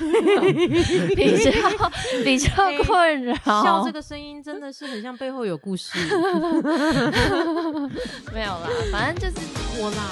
[1.14, 1.50] 比较
[2.24, 2.50] 比较
[2.84, 3.34] 困扰。
[3.44, 5.98] 笑这个声音真的是很像背后有故事。
[8.32, 9.36] 没有啦，反正就是
[9.78, 10.10] 我啦。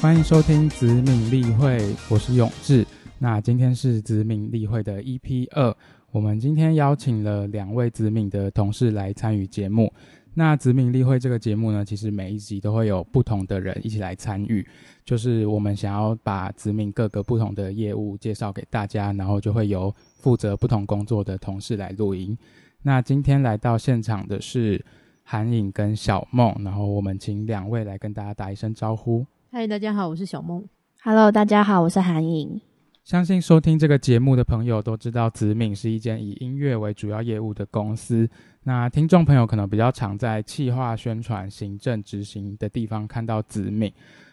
[0.00, 2.86] 欢迎收听子敏例会，我是永志。
[3.18, 5.74] 那今天是子敏例会的 EP 二，
[6.12, 9.92] 我们今天邀请了两位子敏的同事来参与节目。
[10.38, 14.68] 那子敏例会这个节目呢，其实每一集都会有不同的人一起来参与，
[15.02, 22.36] 就是我们想要把子敏各个不同的业务介绍给大家，然后就会由负责不同工作的同事来录音。
[22.82, 24.84] 那今天来到现场的是
[25.22, 29.24] 韩颖跟小梦，然后我们请两位来跟大家打一声招呼。
[29.50, 30.62] 嗨，大家好，我是小梦。
[31.02, 32.60] Hello，大家好，我是韩颖。
[33.06, 38.28] 相信收听这个节目的朋友都知道，子敏是一间以音乐为主要业务的公司。
[38.64, 43.92] 那听众朋友可能比较常在企划、宣传、行政、执行的地方看到子敏。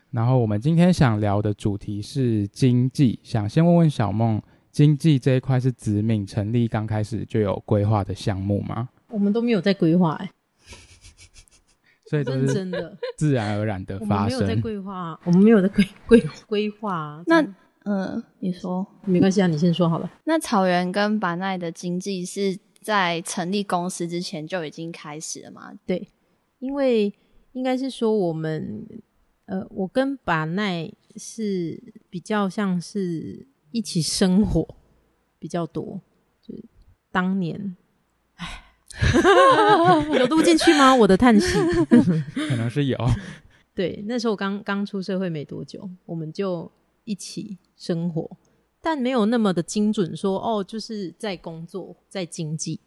[0.10, 8.90] 然后我们今天想聊的主题是经济，想先问问小梦，经济这一块是子敏成立刚开始就有规划的项目吗？
[9.10, 10.32] 我们都没有在规划，哎，
[12.10, 14.62] 所以都是真的，自然而然的我们没有在生。
[14.62, 17.22] 规划，我们没有在规规规划。
[17.28, 17.46] 那
[17.86, 20.10] 嗯，你说，没关系啊，你先说好了。
[20.24, 25.74] 那草原跟巴奈的经济是在成立公司之前就已经开始了吗？
[25.86, 26.08] 对，
[26.60, 27.14] 因为
[27.52, 28.88] 应该是说我们，
[29.46, 34.66] 呃，我跟巴奈是比较像是一起生活
[35.38, 36.02] 比较多，
[36.42, 36.64] 就是
[37.12, 37.76] 当年，
[38.36, 38.64] 唉，
[40.18, 40.96] 有录进去吗？
[40.96, 41.58] 我的叹息。
[42.48, 42.98] 可能是有，
[43.76, 46.72] 对，那时候刚刚出社会没多久，我们就
[47.04, 48.38] 一起生活，
[48.82, 52.80] 但没有那么的精准说哦，就是在工作，在经济。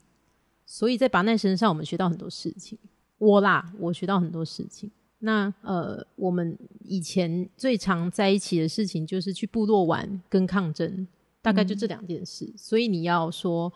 [0.64, 2.78] 所以在拔奈身上，我们学到很多事情。
[3.18, 4.90] 我啦，我学到很多事情。
[5.20, 11.06] 那呃，我们以前最常在一起的事情就是去部落玩跟抗争，
[11.40, 12.52] 大概就这两件事。
[12.56, 13.72] 所以你要说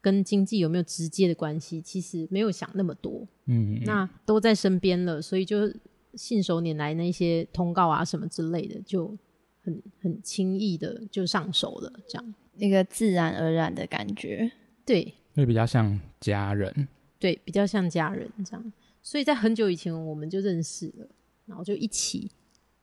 [0.00, 3.26] 跟经济有没有直接的关系，其实没有想那么多。
[3.46, 5.72] 嗯，那都在身边了，所以就
[6.14, 9.16] 信手拈来那些通告啊什么之类的，就
[9.62, 11.92] 很很轻易的就上手了。
[12.08, 14.50] 这样那个自然而然的感觉。
[14.84, 16.88] 对会比较像家人。
[17.18, 18.72] 对，比较像家人这样。
[19.00, 21.06] 所以在很久以前我们就认识了，
[21.46, 22.30] 然后就一起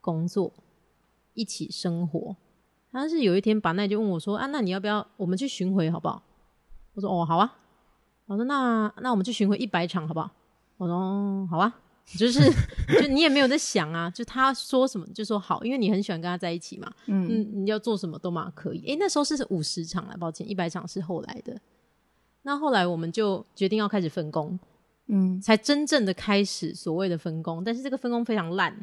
[0.01, 0.51] 工作，
[1.34, 2.35] 一起生活。
[2.91, 6.23] 但是有一天，把奈就问我说：“啊，那你要不要我们去巡回好不好？”
[6.95, 7.57] 我说：“哦，好啊。”
[8.25, 10.31] 我说：“那那我们去巡回一百场好不好？”
[10.78, 11.81] 我说：“哦好啊。”
[12.18, 12.52] 就是
[12.88, 16.92] 就你也没有在想啊，就他说什么就说好，因为你很喜欢跟他在一起嘛。
[17.06, 18.84] 嗯，嗯，你要做什么都嘛可以。
[18.88, 21.59] 诶，那时候是五十场了，抱歉，一百场是后来的。
[22.44, 24.58] 那后来我们就决定要开始分工，
[25.08, 27.64] 嗯，才真正的开始所谓的分工。
[27.64, 28.74] 但是这个分工非常烂，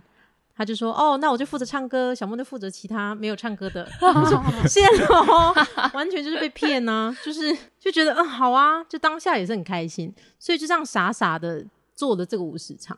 [0.54, 5.53] 他就说：“哦，那我就负责唱歌，小莫就负责其他没有唱歌的。”我说：“谢喽，
[5.94, 12.97] 完全就是被骗呐、就是就觉得嗯好啊，就当下也是很开心，所以就这样傻傻的做了这个五十场，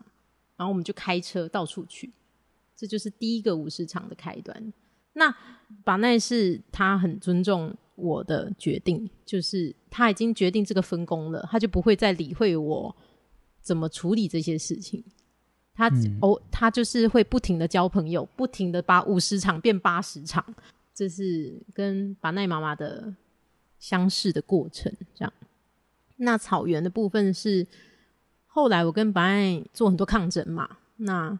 [0.59, 2.13] 然后我们就开车到处去，
[2.77, 4.73] 这就是第一个五十场的开端。
[5.15, 5.35] 那
[5.85, 12.95] 把奈是他很尊重我的决定，就是他已经决定这个分工了，他就不会再理会我
[13.63, 15.03] 怎么处理这些事情。
[15.75, 20.45] 他、嗯哦，他就是会不停的交朋友，不停的把五十场变八十场，
[20.93, 23.15] 这是跟把奈妈妈的
[23.79, 24.93] 相识的过程。
[25.15, 25.33] 这样，
[26.17, 27.65] 那草原的部分是
[28.49, 31.39] 后来我跟白爱做很多抗争嘛，那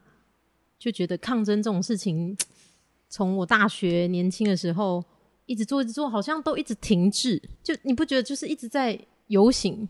[0.79, 2.37] 就觉得抗争这种事情，
[3.11, 5.05] 从我大学年轻的时候
[5.47, 7.43] 一直做一直做，好像都一直停滞。
[7.63, 9.89] 就你不觉得就是一直在游行？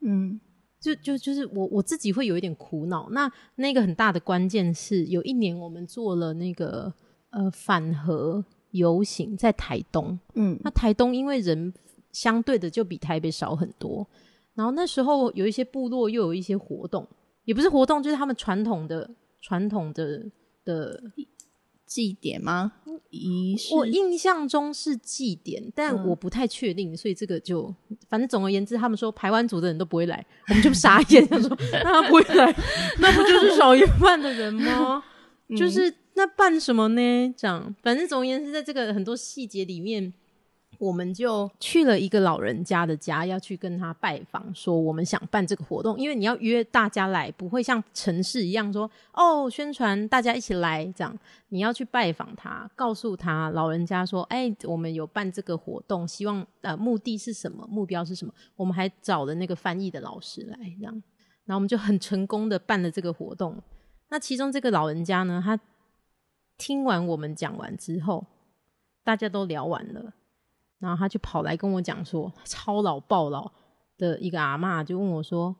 [0.00, 0.38] 嗯，
[0.78, 3.08] 就就就是我我自己会有一点苦恼。
[3.10, 6.92] 那那个很大的关键是，有一年我们做了那个
[7.30, 10.18] 呃反核游行，在台东。
[10.34, 11.72] 嗯，那台东因为人
[12.10, 14.06] 相对的就比台北少很多，
[14.54, 17.08] 然后那时候有一些部落又有一些活动，
[17.44, 19.10] 也不是活动，就是他们传统的
[19.40, 20.24] 传统的
[20.64, 21.02] 的
[21.86, 22.72] 祭典吗？
[23.10, 23.74] 仪式？
[23.74, 27.74] 我印象中是祭典，但嗯我不太确定，所以这个就
[28.08, 32.54] 反正总而言之，他们说排湾族的人都不会来，我们就傻眼，他说 那他不会来，
[32.98, 35.02] 那不就是少一半的人吗？
[35.56, 37.34] 就是那办什么呢？
[37.36, 40.12] 这样，反正总而言之，在这个很多细节里面，
[40.82, 51.16] 我们就去了一个老人家的家，要去跟他拜访，说我们想办这个活动，因为你要约大家来，不会像城市一样说哦，宣传大家一起来这样。
[51.50, 58.34] 你要去拜访他，告诉他老人家说，哎，我们有办这个活动，希望呃目的是什么，目标是什么。
[58.56, 60.92] 我们还找了那个翻译的老师来，这样。
[61.44, 63.56] 然后我们就很成功的办了这个活动。
[64.08, 65.56] 那其中这个老人家呢，他
[66.58, 68.26] 听完我们讲完之后，
[69.04, 70.12] 大家都聊完了，
[70.82, 73.48] 然后他就跑来跟我讲说，超老暴老
[73.96, 75.54] 的一个阿嬷就问我说：“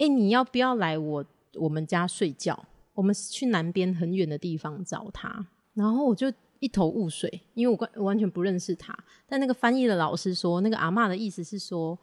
[0.00, 1.22] 哎、你要不要来我
[1.56, 2.58] 我们家睡觉？
[2.94, 8.96] 我们去南边很远的地方找他。”然后我就一头雾水，因为我完全不认识他。
[9.26, 11.98] 但那个翻译的老师说，那个阿嬷的意思是说，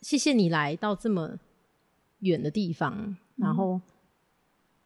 [0.00, 1.38] 谢谢你来到这么
[2.20, 3.78] 远的地方，然后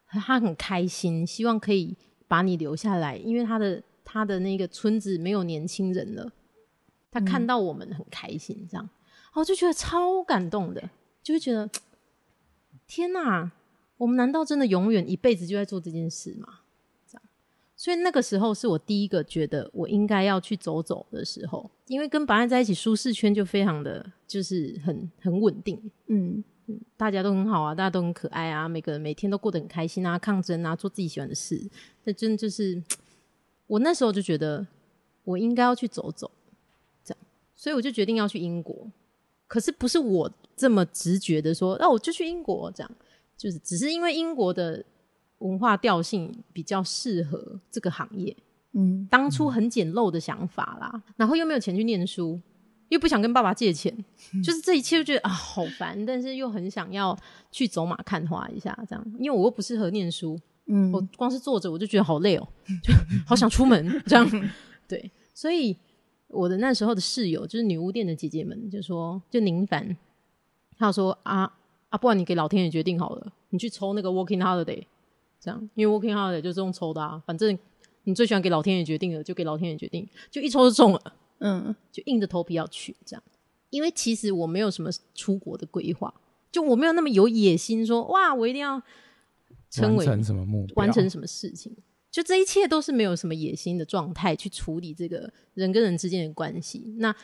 [0.08, 6.32] 他很开心，希望可以把你留下来，因为他的他的那个村子没有年轻人了，
[7.10, 10.90] 他看到我们很开心，这样，然后我就觉得超感动的，
[11.22, 11.68] 就会觉得
[12.86, 13.50] 天哪，
[13.96, 16.60] 我们难道真的永远一辈子就在做这件事吗？
[17.06, 17.22] 这样，
[17.76, 26.44] 所以那个时候是我第一个觉得我应该要去走走的时候，因为跟白安在一起，舒适圈就非常的就是很很稳定，嗯
[26.96, 31.60] 大家都很好啊，大家都很可爱啊，每个人每天都过得很开心啊，抗争啊，做自己喜欢的事。
[32.04, 32.80] 那真的就是
[33.66, 34.64] 我那时候就觉得
[35.24, 36.30] 我应该要去走走，
[37.60, 38.90] 所以我就决定要去英国。
[39.46, 42.90] 可是不是我这么直觉的说，那、我就去英国，这样。
[43.36, 44.82] 就是只是因为英国的
[45.38, 48.34] 文化调性比较适合这个行业，
[48.72, 52.40] 嗯当初很简陋的想法啦，然后又没有钱去念书，
[52.88, 53.94] 又不想跟爸爸借钱，
[54.44, 57.18] 就是这一切就觉得啊好烦，但是又很想要
[57.50, 60.92] 去走马看花一下，这样，因为我又不适合念书，嗯。
[60.92, 62.46] 我光是坐着我就觉得好累哦，
[62.82, 62.92] 就
[63.26, 64.50] 好想出门这样，
[64.86, 65.74] 对，所以
[66.30, 69.96] 我的那时候的室友就是女巫店的姐姐们就说，就宁凡，
[70.78, 71.52] 她说啊
[71.88, 74.84] 啊，不然你给老天爷决定好了，你去抽那个 Working Holiday，
[75.40, 77.58] 这样，因为 Working Holiday 就是用抽的啊，反正
[78.04, 81.14] 你最喜欢给老天爷决定的，就给老天爷决定，就一抽就中了。
[81.42, 83.22] 嗯就硬着头皮要去这样。
[83.70, 86.12] 因为其实我没有什么出国的规划，
[86.52, 88.82] 就我没有那么有野心说哇，我一定要
[89.70, 90.74] 成为完成什么目标？
[90.76, 91.74] 完成什么事情。
[92.10, 96.94] 就这一切都是没有什么野心的状态去处理这个人跟人之间的关系。
[96.98, 97.14] 那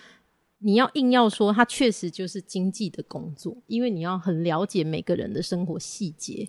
[0.59, 6.49] 你要硬要说，它确实就是经济的工作，因为你要很了解每个人的生活细节，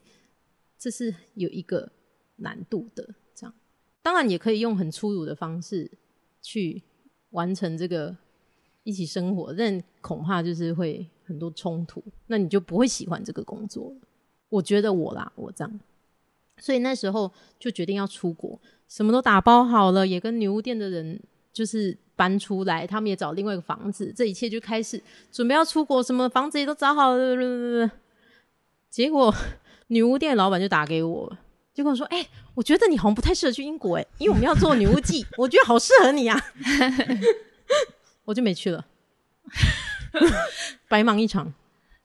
[0.77, 1.91] 这是有一个
[2.37, 3.15] 难度的。
[3.35, 3.53] 这样，
[4.01, 5.91] 当然也可以用很粗鲁的方式
[6.41, 6.83] 去
[7.31, 8.15] 完成这个
[8.83, 13.93] 一起生活，但恐怕就是会很多冲突，那你就不会喜欢这个工作。
[14.47, 15.79] 我觉得我啦，我这样。
[16.59, 21.19] 所以那时候就决定要出国，什么都打包好了，也跟女巫店的人
[21.53, 25.01] 就是搬出来，他们也找另外一个房子，这一切就开始
[25.31, 27.91] 准备要出国，什么房子也都找好了。
[28.89, 29.33] 结果
[29.87, 31.37] 女巫店的老板就打给我，
[31.73, 36.39] 就跟我说：“哎、我觉得你好像不太适合去英国，哎，因为我们要做女巫记，我觉得好适合你啊。
[38.25, 38.85] ”我就没去了，
[40.89, 41.53] 白忙一场。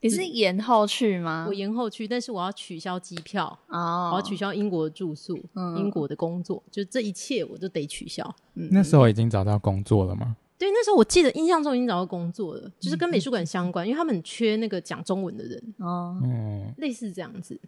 [0.02, 1.54] 你是延后去吗我？
[1.54, 8.22] 延后去，但是我要取消机票，哦，我要取消英国的住宿、嗯英国的工作，就这一切我都得取消。
[8.54, 10.37] 嗯那时候已经找到工作了吗？
[10.58, 17.58] 对，那时候我记得印象中已经找到工作了，就是跟美术馆相关，因为他们很缺那个讲中文的人，哦，嗯，类似这样子。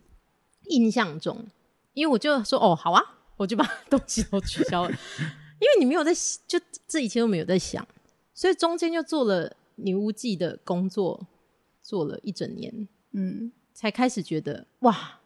[0.69, 1.45] 印象中，
[1.93, 3.03] 因为我就说哦，好啊，
[3.37, 4.95] 我就把 东西都取消了，因
[5.61, 6.13] 为你没有在，
[6.47, 7.87] 就这一切都没有在想，
[8.33, 11.27] 所以中间就做了女巫记的工作，
[11.85, 15.21] 做了一整年，嗯才开始觉得哇，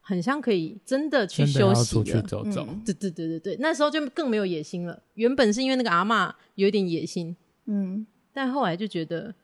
[0.00, 2.22] 很像可以真的去休息出去了。
[2.22, 2.66] 走走。
[2.68, 5.02] 嗯对对对对对，那时候就更没有野心了。
[5.14, 9.34] 原本是因为那个阿嬷有一点野心，嗯但后来就觉得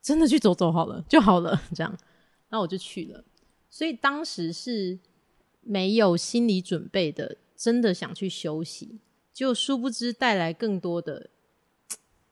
[0.00, 1.90] 真的去走走好了 就好了，这样，
[2.48, 3.22] 然后我就去了。
[3.68, 4.98] 所以当时是
[5.60, 9.00] 没有心理准备的，真的想去休息，
[9.32, 11.28] 就殊不知带来更多的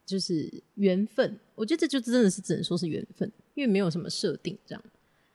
[0.06, 1.38] 就是缘分。
[1.56, 4.82] 我觉得这就真的是只能说是缘分，因为没有什么设定这样。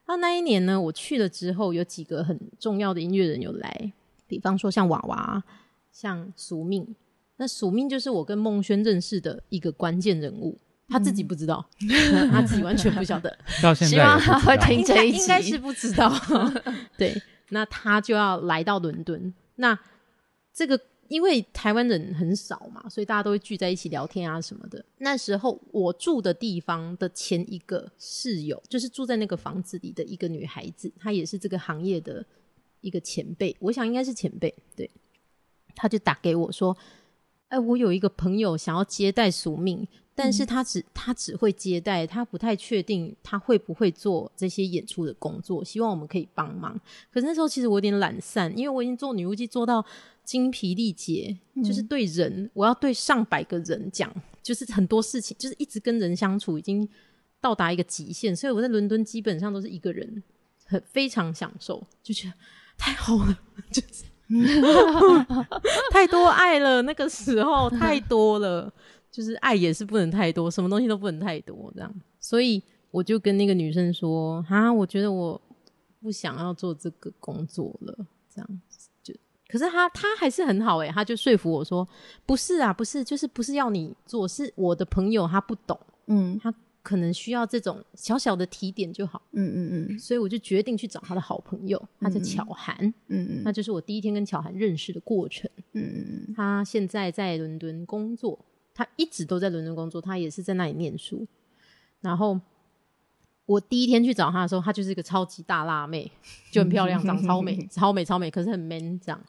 [0.07, 3.91] 那那一年呢，我去了之后，有几个很重要的音乐人有来，
[4.25, 5.43] 比方说像娃娃，
[5.91, 6.95] 像宿命。
[7.38, 10.57] 那宿命就是我跟孟轩认识的一个关键人物，
[10.88, 11.63] 他自己不知道，
[12.31, 16.12] 他自己完全不晓得， 到现在希望他会听这一集应该是不知道。
[16.97, 19.33] 对，那他就要来到伦敦。
[19.57, 19.77] 那
[20.53, 24.84] 这个因为台湾人很少嘛，所以大家都会聚在一起聊天啊什么的。
[24.98, 32.26] 那时候我住的地方的前一个室友，就是住在那个房子里的一个女孩子，她也是这个行业的
[32.82, 34.54] 一个前辈，我想应该是前辈。
[34.76, 34.90] 对，
[35.76, 36.78] 她就打给我说
[37.50, 46.74] ：“哎，我有一个朋友想要接待宿命，但是他只、他只会接待，他不太确定他会不会做这些演出的工作，希望我们可以帮忙。
[47.13, 49.86] 可是那时候其实我有点懒散，因为我已经做女巫记做到
[50.24, 56.89] 精疲力竭，就是对人，我要对上百个人讲，就是很多事情，就是一直跟人相处，已经。
[57.39, 60.24] 到达一个极限，所以我在伦敦基本上都是一个人，
[60.65, 62.33] 很非常享受，就觉得
[62.75, 63.39] 太好了，
[63.71, 64.05] 就是
[65.93, 68.74] 太多爱了，那个时候太多了，
[69.17, 75.41] 就是爱也是不能太多，什么东西都不能太多，这样，所以我就跟那个女生说，啊，我觉得我
[76.00, 77.97] 不想要做这个工作了，
[78.29, 78.62] 这样
[79.01, 79.12] 就，
[79.47, 81.88] 可是他他还是很好诶、他就说服我说，
[82.27, 85.79] 不是啊，不是，就是不是要你做，是我的朋友他不懂。
[86.05, 95.50] 嗯他可能需要这种小小的提点就好，嗯嗯嗯所以我就决定去找他的好朋友，他叫巧涵，嗯嗯那就是我第一天跟巧涵认识的过程。
[95.74, 98.38] 嗯他现在在伦敦工作，
[98.77, 101.25] 他一直都在伦敦工作，他也是在那里念书。
[102.00, 102.39] 然后
[103.48, 106.12] 我第一天去找他的时候，他就是一个超级大辣妹，
[106.51, 109.19] 就很漂亮，长超美， 超美，超美，可是很 man 这样。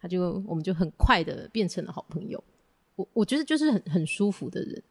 [0.00, 2.42] 他就我们就很快的变成了好朋友。
[2.96, 4.82] 我我觉得就是很很舒服的人。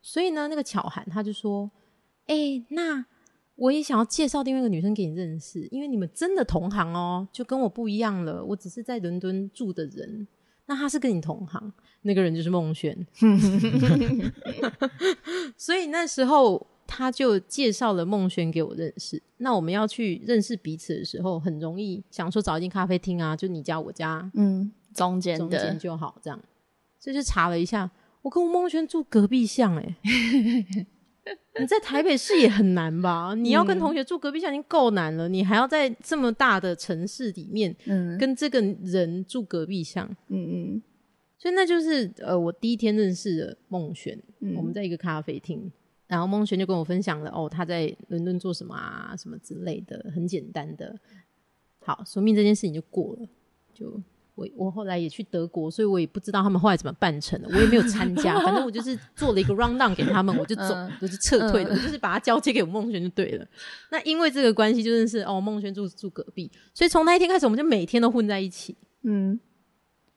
[0.00, 1.70] 所以呢，那个巧涵他就说
[2.26, 3.04] ：“哎、那
[3.56, 8.42] 我也想要介绍另外一个女生给你认识，因为你们真的同行哦，就跟我不一样了。
[8.42, 10.26] 我只是在伦敦住的人，
[10.66, 11.72] 那她是跟你同行，
[12.04, 12.96] 那个人就是孟轩。
[15.56, 19.20] 所以那时候他就介绍了孟轩给我认识。
[19.38, 26.40] 那我们要去认识彼此的时候，很容易想说找一间咖啡厅啊，就你家我家嗯，中间中间的，就好，这样。
[27.00, 27.90] 所以就查了一下，
[28.22, 29.96] 我跟吴孟轩住隔壁巷、欸，
[31.58, 33.34] 你在台北市也很难吧？
[33.34, 40.82] 你要跟同学住隔壁巷已经够难了，你还要在这么大的城市里面嗯跟这个人住隔壁巷，嗯嗯
[41.44, 45.70] 所以那就是呃，我第一天认识的孟璇，嗯我们在一个咖啡厅，
[46.06, 50.98] 然后孟璇就跟我分享了哦，他在伦敦做什么啊，什么之类的，很简单的。
[51.80, 53.28] 好，说明这件事情就过了。
[53.74, 54.00] 就
[54.34, 63.46] 我我后来也去德国，所以我也不知道他们后来怎么办成的，我也没有参加，反正我就是做了一个 round down 给他们，我就走，嗯我就撤退了，我就是把它交接给我孟璇就对了。
[63.90, 68.74] 那因为这个关系，就认识哦，孟璇住住隔壁，所以从那一天开始，我们就每天都混在一起。
[69.02, 69.38] 嗯，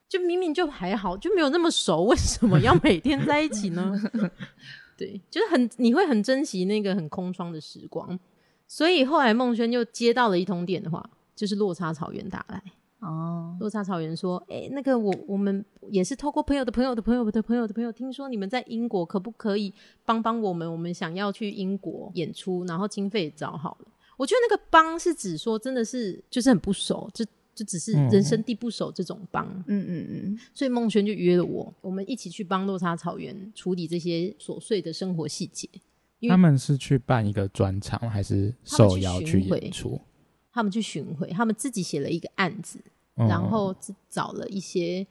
[0.08, 3.92] 就明明就还好，就没有那么熟，为什么要每天在一起呢？
[4.96, 8.18] 对，就是很你会很珍惜那个很空窗的时光。
[8.66, 12.62] 所以后来孟轩就接到了一通电话，就是落差草原打来。
[13.00, 19.72] 哦，落差草原说：“哎、那个我我们也是透过朋友的朋友的朋友的朋友的朋友，听说你们在英国，可不可以
[20.04, 20.70] 帮帮我们？
[20.70, 23.86] 我们想要去英国演出，然后经费也找好了。
[24.16, 27.24] 我觉得那个帮是指说真的是就是很不熟，就
[27.58, 29.44] 就只是人生地不熟这种帮。
[29.66, 35.68] 嗯嗯嗯所以孟轩就约了我，我们一起去帮落差草原处理这些琐碎的生活细节。
[36.28, 40.00] 他们是去办一个专场，还是受邀去演出？
[40.52, 42.78] 他们去巡回，他们自己写了一个案子，
[43.16, 43.74] 嗯然后
[44.08, 45.04] 找了一些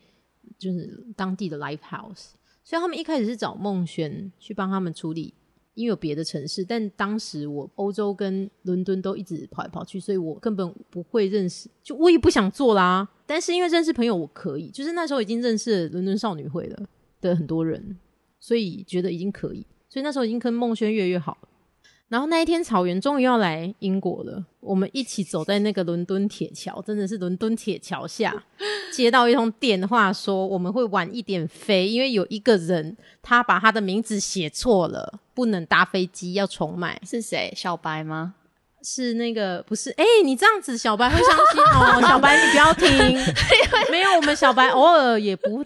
[0.57, 2.31] 就是当地的 live house，
[2.63, 5.33] 所以他们一开始是找孟轩去帮他们处理，
[5.77, 13.07] 因为有别的城市，但当时我欧洲跟伦敦都一直跑来跑去，所以我根本不会认识，就我也不想做啦。
[13.27, 16.83] 但是因为认识朋友，我可以，就是那时候已经认识伦敦少女会了
[17.21, 17.95] 的很多人，
[18.39, 21.37] 所以觉得已经可以，所以那时候已经跟孟轩越来越好。
[22.09, 24.45] 然后那一天，草原终于要来英国了。
[24.61, 28.33] 我们一起走在那个伦敦铁桥，真的是伦敦铁桥下，
[28.93, 37.01] 接到一通电话说我们会晚一点飞，因为有一个人他把他的名字写错了，不能搭飞机，要重买。
[37.05, 37.51] 是谁？
[37.55, 38.35] 小白吗？
[38.89, 39.89] 是那个不是？
[39.97, 42.87] 哎、你这样子小白会伤心哦，小白你不要听。
[43.91, 45.61] 没有，我们小白偶尔也不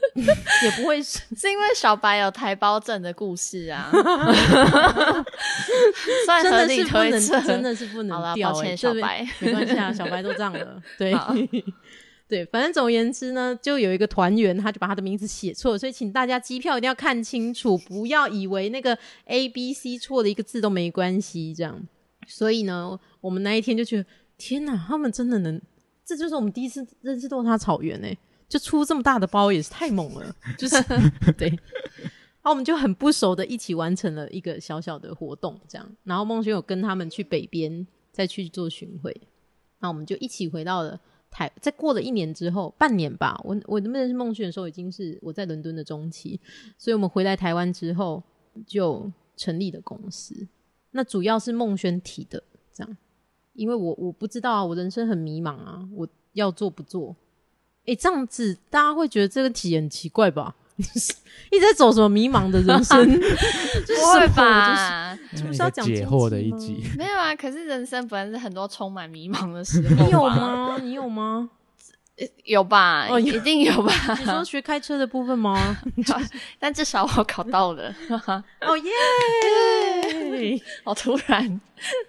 [0.63, 3.91] 也不会是是因为小白有台胞证的故事啊，
[6.25, 8.53] 算真合理的是不能，推测，真的是不好了，能掉、欸。
[8.53, 9.27] 抱歉，小白。
[9.39, 10.81] 没关系啊，小白都这样了。
[10.97, 11.13] 对
[12.27, 21.79] 对，反正总而言之呢，就有一个团员，他就把他的名字写错了，所以请大家机票一定要看清楚，不要以为那个 A、B、C 错的一个字都没关系，这样。
[22.27, 25.61] 所以呢，我们那一天就觉得，天哪，他们真的能，
[26.03, 28.17] 这就是我们第一次认识落差草原哎、
[28.49, 30.75] 就出这么大的包也是太猛了，就是
[31.37, 31.47] 对。
[31.47, 35.87] 然后我们就很不熟的一起完成了一个小小的活动，这样。
[36.03, 39.15] 然后孟轩有跟他们去北边再去做巡回，
[39.79, 40.99] 那我们就一起回到了
[41.29, 41.51] 台。
[41.61, 46.39] 在过了一年之后，半年吧，我我认识孟轩的时候已经是我在伦敦的中期，
[46.79, 48.23] 所以我们回来台湾之后
[48.65, 50.47] 就成立了公司。
[50.89, 52.97] 那主要是孟轩提的，这样，
[53.53, 57.15] 因为我我不知道啊，我人生很迷茫啊，我要做不做？
[57.85, 60.55] 诶，这样子大家会觉得这个题很奇怪吧？
[60.77, 62.97] 一直在走什么迷茫的人生？
[63.85, 65.15] 就是不会吧？
[65.33, 70.77] 就是要讲解惑的一集， 没有啊，可是人生本来是很多充满迷茫的时候，你有吗？
[70.81, 71.49] 你有吗？
[72.45, 73.07] 有吧？
[73.09, 73.93] 哦一定有吧？
[74.19, 75.77] 你说学开车的部分吗？
[76.59, 77.93] 但至少我考到了。
[78.61, 80.61] 哦耶！
[80.83, 81.59] 好突然。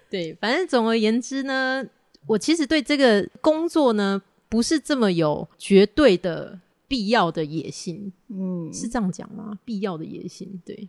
[0.09, 1.83] 对，反正总而言之呢，
[2.27, 9.57] 我其实对这个工作呢，不是这么有绝对的必要的野心，嗯，是这样讲吗？
[9.65, 10.87] 必要的野心，对，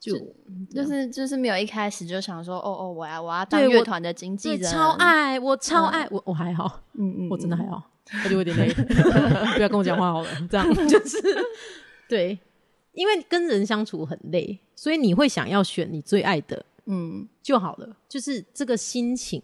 [0.00, 0.14] 就
[0.70, 7.82] 就是就是没有一开始就想说，哦哦，我要我要当乐团的经纪对人，超爱，我超嗯爱，我我还好，嗯，嗯我真的还嗯好，
[8.24, 8.68] 我就有点累，
[9.56, 11.18] 不要跟我讲话好了，这样 就是。
[12.08, 12.38] 对，
[12.92, 17.26] 因为跟人相处很累，所以你会想要选你最爱的嗯。
[17.42, 19.42] 就好了，就是这个心情，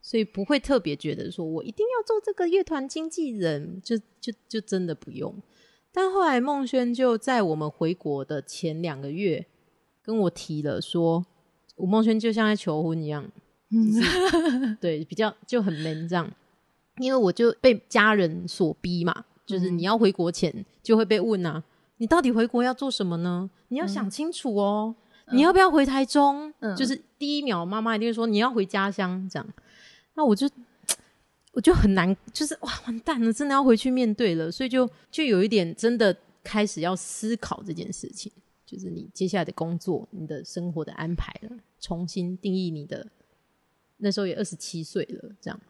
[0.00, 5.34] 所以不会特别觉得说我一定要做这个乐团经纪人，就就就真的不用。
[5.92, 9.44] 但后来孟轩就在我们回国的前两个月
[10.02, 11.26] 跟我提了说，
[11.76, 13.28] 吴孟轩就像在求婚一样，
[13.70, 16.30] 就 是对，比较就很 man 这样，
[17.00, 21.62] 因为我就被家人所逼嘛，就是你要回国前就会被问啊，
[21.96, 23.50] 你到底回国要做什么呢？
[23.68, 24.94] 你要想清楚哦。
[25.32, 26.52] 你要不要回台中？
[26.58, 29.48] 嗯就是第一秒，妈妈一定会说你要回家乡这样。
[30.14, 30.50] 那我就
[31.52, 38.32] 我就很难，就是哇，完蛋了，真的要回去面对了，所以就就有一点真的开始要思考这件事情，
[38.66, 43.06] 就是你接下来的工作、你的生活的安排了，重新定义你的。
[43.98, 45.60] 那时候也二十七岁了，这样，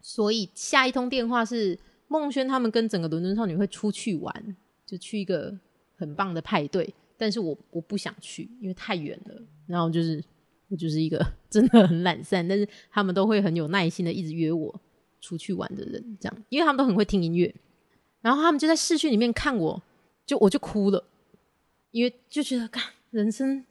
[0.00, 1.78] 所以下一通电话是
[2.08, 5.56] 孟轩他们跟整个伦敦少女会出去玩，就去一个
[5.96, 9.42] 很棒的派对，但是我我不想去，因为太远了。
[9.66, 10.22] 然后就是
[10.68, 14.80] 我就是一个 真的很懒散，但是他们都会很有耐心的一直约我
[15.20, 17.54] 出去玩的人，这样，因为他们都很会听音乐。
[18.20, 19.82] 然后他们就在视讯里面看我，
[20.26, 21.04] 就我就哭了，
[21.90, 23.64] 因为就觉得，看人生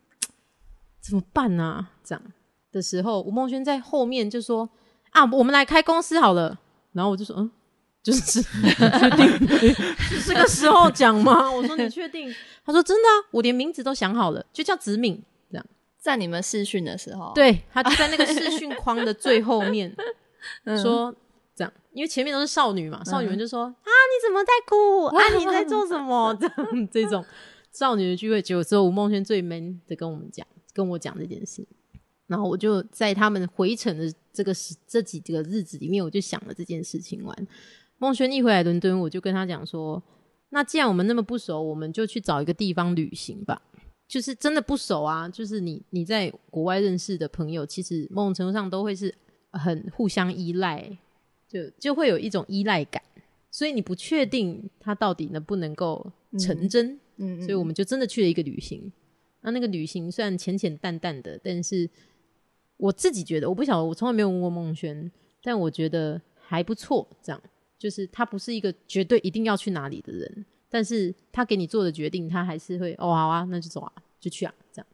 [1.01, 1.91] 怎么办啊？
[2.03, 2.33] 这样
[2.71, 4.69] 的时候，吴梦轩在后面就说
[5.11, 6.59] ：“啊，我们来开公司好了。”
[6.93, 7.49] 然后我就说：“嗯，
[8.01, 9.75] 就是 确定
[10.25, 12.33] 这个时候讲吗？”我说：“你确定？”
[12.65, 15.65] 他说：“真的啊，我连名字都想好了，就叫子敏。”这样，
[15.97, 19.95] 在你们试训的时候，，对他就在那个试训框的最后面
[20.65, 21.13] 嗯说。
[21.55, 25.03] 这样，因为前面都是少女嘛，少女们就说、啊，你怎么在哭？
[25.13, 26.33] 啊，你在做什么？
[26.39, 27.25] 这样这种
[27.74, 31.67] 少女的聚会，结果只有吴梦轩最 man 的跟我们讲，跟我讲这件事。
[32.27, 37.48] 然后我就在他们回程的这个时这几个日子里面，我就想了这件事情完。
[37.98, 40.01] 孟轩一回来伦敦，我就跟他讲说
[40.50, 43.61] ：“那既然我们那么不熟，我们就去找一个地方旅行吧。
[44.07, 49.13] 就是真的不熟啊，就是你你在国外认识的朋友，其实某种程度上都会是
[49.51, 50.98] 很互相依赖，
[51.48, 53.03] 就就会有一种依赖感，
[53.51, 57.00] 所以你不确定他到底能不能够成真。
[57.18, 58.92] 嗯，所以我们就真的去了一个旅行。
[59.42, 61.87] 那那个旅行虽然浅浅淡淡的，但是
[62.79, 65.11] 我自己觉得，我不晓得，我从来没有问过孟轩，
[65.44, 67.05] 但我觉得还不错。
[67.22, 67.42] 这样
[67.77, 74.87] 就是他不是一个绝对一定要去哪里的人，但是他给你做的决定，他还是会哦好啊，那就走啊，就去啊，这样。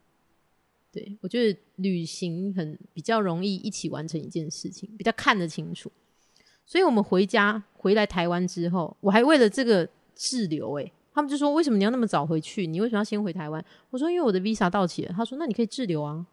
[0.91, 5.91] 对我觉得旅行很比较容易一起完成一件事情，比较看得清楚。
[6.65, 12.65] 所以我们回家回来台湾之后，我还为了这个滞留、欸，他们就说为什么你要那么早回去？
[12.65, 13.63] 你为什么要先回台湾？
[13.91, 15.13] 我说因为我的 visa 到期了。
[15.15, 16.25] 他说那你可以滞留啊。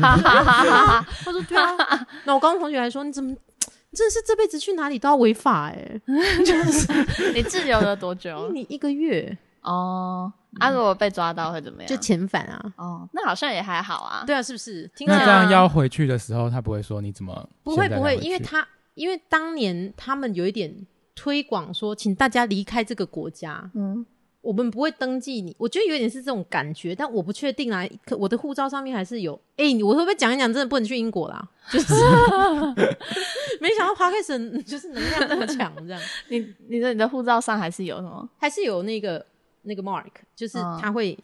[0.00, 1.76] 哈哈哈哈哈，他说对啊。
[2.24, 6.00] 那我高中同学还说你怎么你真的是这辈子去哪里都要违法哎、
[6.44, 8.50] 就是你滞留了多久？
[8.52, 11.88] 你一个月哦，啊，如果被抓到会怎么样？
[11.88, 12.72] 就遣返啊。
[12.76, 14.24] 哦，那好像也还好啊。
[14.26, 14.90] 对啊，是不是？
[14.96, 20.74] 听起来那这样要回去的时候，他不会说你怎么不会不会，因为他因为当年他们有一点
[21.14, 24.04] 推广说，请大家离开这个国家，嗯，
[24.42, 25.54] 我们不会登记你。
[25.58, 27.88] 我觉得有点是这种感觉，但我不确定啊。
[28.04, 29.34] 可我的护照上面还是有。
[29.56, 30.52] 哎、你我会不会讲一讲？
[30.52, 31.48] 真的不能去英国啦？
[31.70, 31.94] 就是
[33.60, 38.28] 没想到 p a r k e s 就是能量那么强，这样 你你的你的护照上还是有什么？
[38.38, 39.24] 还是有那个
[39.62, 41.16] 那个 mark，就是嗯他会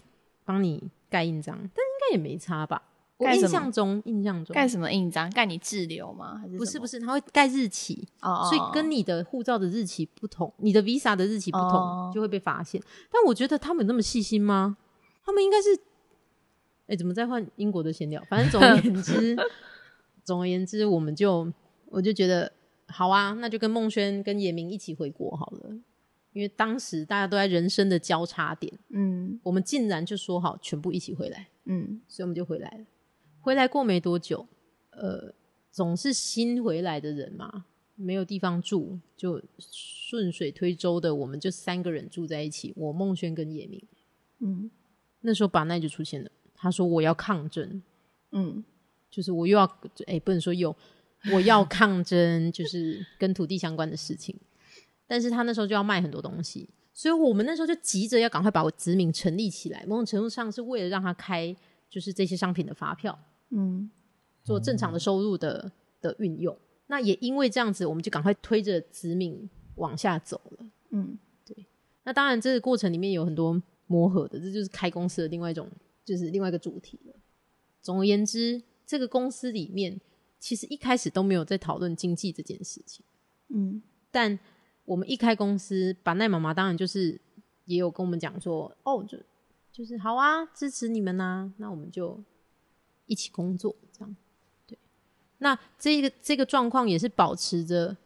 [0.44, 2.80] 帮你盖印章，但应该也没差吧？
[3.18, 5.28] 我印象中，印象中盖什么印章？
[5.30, 6.38] 盖你滞留吗？
[6.38, 6.58] 还是是？
[6.58, 8.06] 不是不是，他会盖日期。
[8.20, 12.80] 哦，所以跟你的护照的日期不同，你的 Visa 的日期不同，哦就会被发现。
[13.10, 14.76] 但我觉得他们有那么细心吗？
[15.24, 15.78] 他们应该是，
[16.86, 18.22] 哎、怎么再换英国的闲聊？
[18.30, 19.36] 反正总而言之，
[20.24, 21.52] 总而言之，我们就
[21.86, 22.52] 我就觉得
[22.86, 25.70] 好啊，那就跟孟轩跟野明一起回国好了。
[26.34, 32.84] 因为当时大家都在人生的交叉点，嗯我们竟然就说好全部一起回来，嗯所以我们就回来了。
[33.48, 34.46] 回来过没多久，
[34.90, 35.32] 呃，
[35.70, 42.74] 总是新回来的人嘛，没有地方住，就顺水推舟的，我们就三个人住在一起。
[42.76, 43.82] 我孟轩跟叶明，
[44.40, 44.70] 嗯
[45.22, 47.82] 那时候把奈就出现了，他说我要抗争，
[48.32, 48.62] 嗯
[49.10, 49.64] 就是我又要
[50.06, 50.76] 哎、不能说有，
[51.32, 54.38] 我要抗争，就是跟土地相关的事情。
[55.06, 59.86] 但是他那时候就要卖很多东西，所以我们那时候就急着要赶快把我殖民成立起来。
[59.86, 61.56] 某种程度上是为了让他开
[61.88, 63.18] 就是这些商品的发票，
[63.50, 63.90] 嗯
[64.44, 66.56] 做正常的收入的的运用。
[66.86, 70.66] 那也因为这样子，我们就赶快推着子敏往下走了。
[70.90, 71.66] 嗯对
[72.04, 75.68] 那当然，这个过程里面有很多磨合的，这就是开公司的另外一种，
[76.04, 77.14] 就是另外一个主题了。
[77.82, 80.00] 总而言之，这个公司里面
[80.38, 83.04] 其实一开始都没有在讨论经济这件事情，
[83.48, 84.38] 嗯但
[84.86, 87.20] 我们一开公司，把奈妈妈当然就是
[87.66, 89.18] 也有跟我们讲说，哦，就
[89.70, 92.18] 就是好啊，支持你们呐、那我们就
[93.08, 94.16] 一起工作，这样
[94.68, 94.78] 对。
[95.38, 97.96] 那这个这个状况也是保持着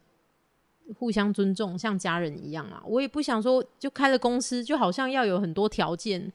[0.95, 2.81] 互相尊重，像家人一样啊。
[2.85, 6.33] 我也不想说，就开了公司，就好像要有很多条件，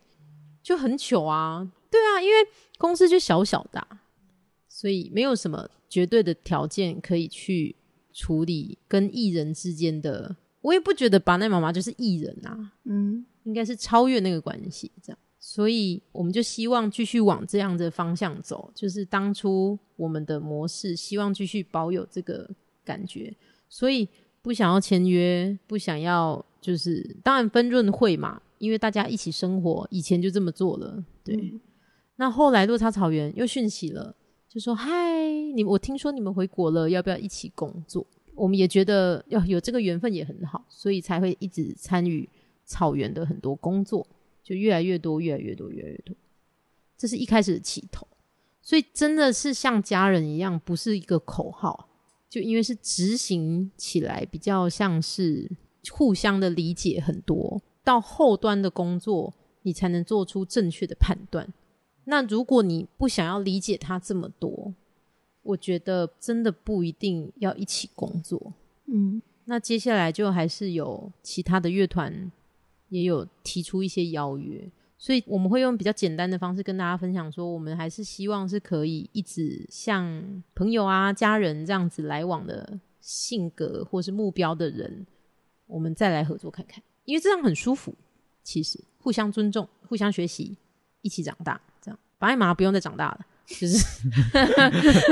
[0.63, 1.71] 就很糗啊。
[1.91, 4.03] 对啊，因为公司就小小的啊、
[4.69, 7.75] 所以没有什么绝对的条件可以去
[8.13, 10.37] 处理跟艺人之间的。
[10.61, 15.19] 我也不觉得巴奈妈妈就是艺人啊，嗯应该是超越那个关系这样。
[15.51, 22.47] 所以我们就希望继续往这样的方向走，就是当初我们的模式，希望继续保有这个
[22.85, 23.35] 感觉。
[23.67, 24.07] 所以
[24.43, 31.03] 不想要签约，不想要就是当然分润会嘛，因为大家一起生活，以前就这么做了。
[31.25, 31.59] 对，嗯
[32.17, 34.15] 那后来落差草原又讯息了，
[34.51, 34.93] 就说：“嗨，
[35.55, 38.07] 你我听说你们回国了，要不要一起工作？”
[38.37, 42.29] 我们也觉得要有这个缘分也很好，所以才会一直参与
[42.67, 44.07] 草原的很多工作，
[44.49, 46.17] 就越来越多，越来越多，越来越多。
[46.97, 48.09] 这是一开始的起头，
[48.63, 51.87] 所以真的是像家人一样，不是一个口号，
[52.31, 55.51] 就因为是执行起来比较像是
[55.91, 59.35] 互相的理解很多，到后端的工作，
[59.65, 61.53] 你才能做出正确的判断。
[62.05, 64.73] 那如果你不想要理解他这么多，
[65.43, 68.55] 我觉得真的不一定要一起工作。
[68.87, 72.33] 嗯那接下来就还是有其他的乐团
[72.89, 85.07] 也有提出一些邀约，所以我们会用比较简单的方式跟大家分享说，我们还是希望是可以一直像朋友啊、家人这样子来往的性格或是目标的人，
[85.67, 87.95] 我们再来合作看看，因为这样很舒服。
[88.43, 90.57] 其实互相尊重、互相学习，
[91.03, 93.77] 一起长大，这样白马不用再长大了，就是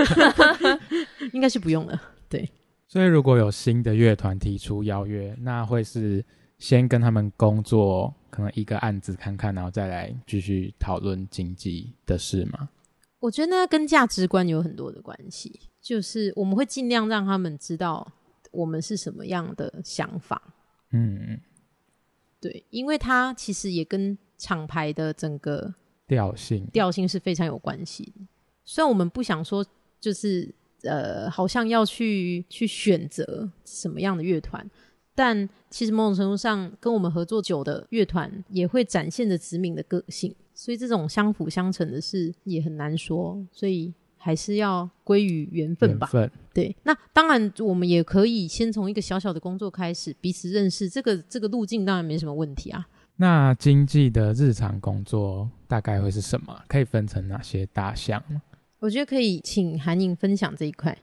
[1.35, 2.01] 应该是不用了。
[2.31, 2.51] 对，
[2.89, 6.25] 所以如果有新的乐团提出邀约，那会是
[6.59, 12.69] 先跟他们工作，可能一个案子看看，然后再来继续讨论经济的事吗？
[13.19, 18.13] 我觉得那跟价值观有很多的关系，就是我们会尽量让他们知道
[18.53, 20.55] 我们是什么样的想法，
[20.93, 21.41] 嗯，
[22.41, 25.75] 对，因为它其实也跟厂牌的整个
[26.07, 28.13] 调性，调性是非常有关系。
[28.65, 29.65] 虽然我们不想说，
[29.99, 34.69] 就是呃，好像要去去选择什么样的乐团，
[35.17, 46.07] 但其实某种程度上，跟我们合作久的乐团也会展现着子敏的个性，所以这种相辅相成的事也很难说，所以还是要归于缘分吧。
[46.07, 52.87] 分，对，那当然我们也可以先从一个小小的工作开始，彼此认识，这个这个路径当然没什么问题啊。
[53.17, 56.63] 那经济的日常工作大概会是什么？
[56.69, 58.43] 可以分成哪些大项吗？
[58.79, 60.99] 我觉得可以请韩颖分享这一块，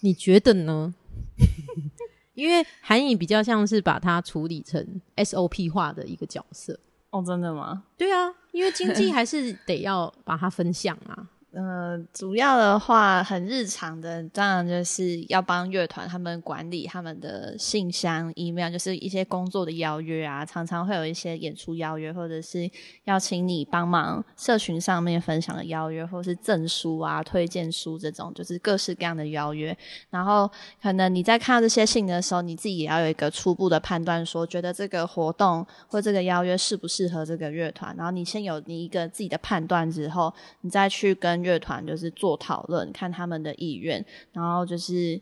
[0.00, 0.94] 你觉得呢？
[2.36, 6.78] 因为韩颖比较像是把它处理成 SOP 化的一个角色。
[7.10, 7.82] 哦，真的吗？
[7.96, 11.26] 对啊，因为经济 还是得要把它分享啊。
[11.56, 22.70] 呃，主要的话很日常的，当然就是要帮乐团他们管理他们的信箱、email，就是一些工作的邀约啊，常常会有一些演出邀约，或者是
[23.04, 29.74] 邀请你帮忙社群上面分享的邀约，或是证书啊、推荐书这种，就是各式各样的邀约。
[30.10, 30.50] 然后
[30.82, 37.96] 可能你在看到这些信的时候，你自己也要有一个初步的判断，说觉得这个活动或这个邀约适不适合这个乐团。
[37.96, 45.20] 然后你先有你一个自己的判断之后，你再去跟乐团就是做讨论，看他们的意愿，然后就是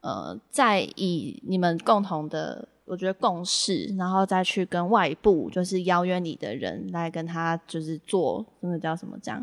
[0.00, 2.68] 呃，再以你们共同的。
[2.84, 9.42] 我觉得共识，然后再去跟外部就是邀约你的人来跟他就是做那个叫什么讲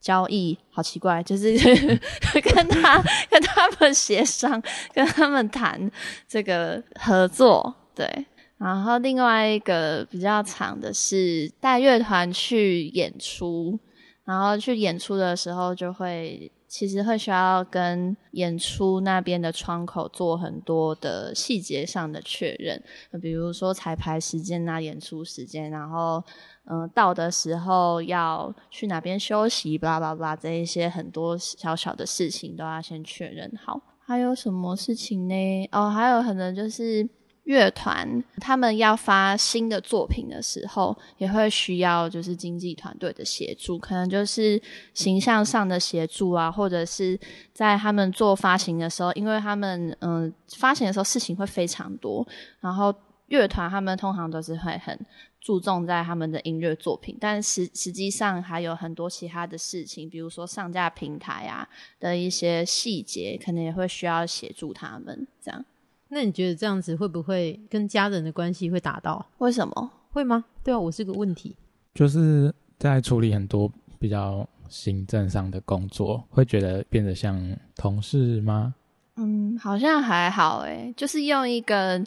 [0.00, 1.52] 交易，好奇怪，就是
[2.42, 4.60] 跟他跟他们协商，
[4.94, 5.78] 跟他们谈
[6.26, 8.26] 这个合作，对。
[8.56, 13.78] 然后另外一个比较长的是带乐团去演出，
[14.28, 22.82] 然后去演出的时候就会其实会需要跟演出那边的窗口做很多的细节上的确认，
[23.22, 26.22] 比如说彩排时间啊、演出时间，然后
[26.66, 33.80] 嗯、到的时候要去哪边休息，巴拉巴拉这一些很多小小的事情都要先确认好。
[34.04, 35.68] 还有什么事情呢？
[35.72, 37.08] 哦，还有可能就是。
[37.48, 44.60] 乐团他们要发新的作品的时候，也会需要就是经纪团队的协助，可能就是
[44.92, 47.18] 形象上的协助啊，或者是
[47.54, 52.26] 在他们做发行的时候，因为他们嗯发行的时候事情会非常多，
[52.60, 52.94] 然后
[53.28, 54.98] 乐团他们通常都是会很
[55.40, 61.66] 注重在他们的音乐作品，但实实际上还有很多其他的事情，比如说上架平台啊
[61.98, 65.64] 的一些细节，可能也会需要协助他们这样。
[66.08, 69.24] 那你觉得这样子会不会跟家人的关系会打到？
[69.38, 69.90] 为什么？
[70.10, 70.44] 会吗？
[70.64, 71.54] 对啊，我是个问题。
[71.94, 77.38] 就是在处理很多比较行政上的工作，会觉得变得像
[77.76, 78.74] 同事吗？
[79.16, 82.02] 嗯，好像还好诶，就是用一个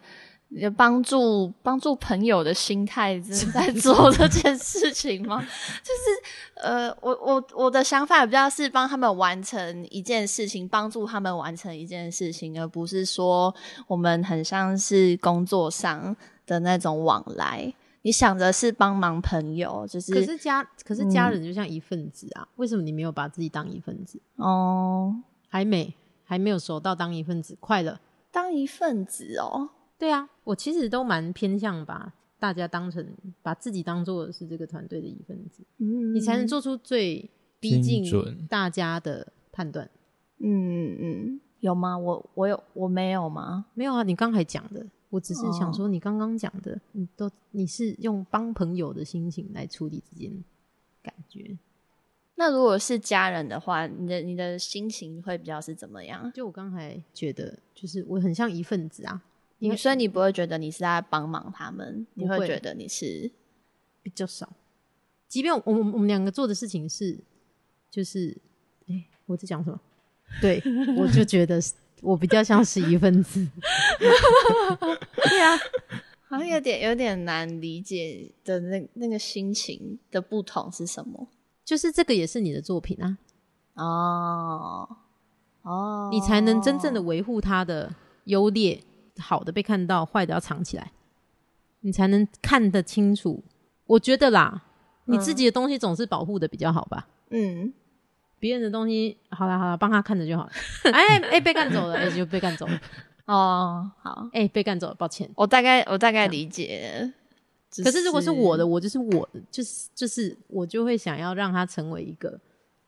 [0.76, 5.40] 帮助帮助朋友的心态在 做这件事情吗？
[5.82, 13.54] 就是呃，我我我的想法比较是帮他们完成一件事情，帮助他们完成一件事情，而不是说
[13.88, 17.74] 我们很像是工作上的那种往来。
[18.04, 24.20] 你想着是帮忙朋友，就是可是家可是家人就像一份子啊，为什么你没有把自己当一份子？
[24.36, 25.16] 哦，
[25.48, 29.70] 还没还没有熟到当一份子，快了，当一份子哦。
[30.02, 33.06] 对啊，我其实都蛮偏向把大家当成
[33.44, 38.04] 把自己当做是这个团队的一份子，嗯，你才能做出最逼近
[38.50, 39.88] 大家的判断。
[40.40, 41.96] 嗯嗯，有吗？
[41.96, 43.68] 我我有我没有吗？
[43.76, 44.84] 没有啊，你刚才讲的。
[45.12, 50.44] 我只是想说，你刚刚讲的，你都你是用帮朋友的心情来处理这件
[51.04, 51.60] 感觉。
[52.34, 56.32] 那如果是家人的话，你的你的心情会比较是怎么样？
[56.34, 59.22] 就我刚才觉得，就是我很像一份子啊，
[59.70, 63.32] 你所以你不会觉得你是在帮忙他们，你会觉得你是
[64.02, 64.52] 比较少。
[65.28, 67.18] 即便我们我们两个做的事情是，
[67.90, 68.38] 就是
[68.90, 69.80] 哎，我在讲什么？
[70.42, 70.62] 对，
[70.98, 71.62] 我就觉得。
[72.04, 73.48] 我比较像是一份子，
[75.30, 75.56] 对啊，
[76.28, 81.28] 好像有点有点难理解的那那个心情的不同是什么？
[81.64, 83.20] 就是这个也是你的作品啊，
[83.76, 84.98] 哦
[85.62, 87.94] 哦，你才能真正的维护它的
[88.24, 88.84] 优劣，
[89.18, 90.92] 好的被看到，坏的要藏起来，
[91.82, 93.44] 你才能看得清楚。
[93.86, 94.64] 我觉得啦，
[95.06, 97.08] 你自己的东西总是保护的比较好吧？
[97.30, 97.74] 嗯。
[98.40, 100.52] 别人的东西，好了好了，帮他看着就好了。
[100.92, 102.82] 哎哎，被干走了，哎就被干走了。
[103.26, 105.30] 哦，好，哎被干走了，抱歉。
[105.36, 107.14] 我大概我大概理解。
[107.84, 112.40] 可是如果是我的，我就是我的，就是就是我就会想要让他成为一个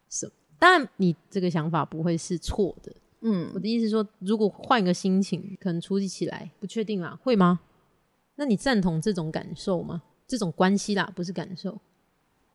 [0.10, 0.28] 什？
[0.58, 2.92] 当然，你这个想法不会是错的。
[3.26, 7.62] 嗯，我的意思说，如果换一个心情，可能处理起来不确定啦，会吗？
[8.36, 10.04] 那你赞同这种感受吗？
[10.28, 11.80] 这种关系啦，不是感受。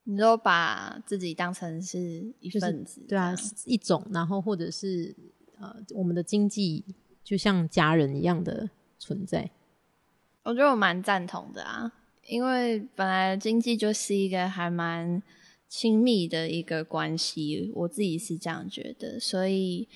[0.04, 5.14] 你都把自己当成是一份子，对啊，一种，然后或者是
[5.59, 6.85] 呃，我们的经济
[7.22, 9.50] 就像家人一样的存在。
[10.44, 11.92] 我觉得我蛮赞同的啊，
[12.26, 15.22] 因为本来经济就是一个还蛮
[15.68, 19.87] 亲密的一个关系，我自己是这样觉得，所以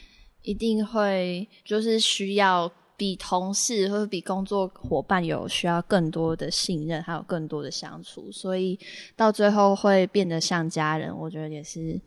[0.42, 2.70] 一定会就是需要。
[2.94, 8.78] 比同事或者比工作伙伴有需要更多的信任，还有更多的相处，所以
[9.16, 12.00] 到最后会变得像家人，我觉得也是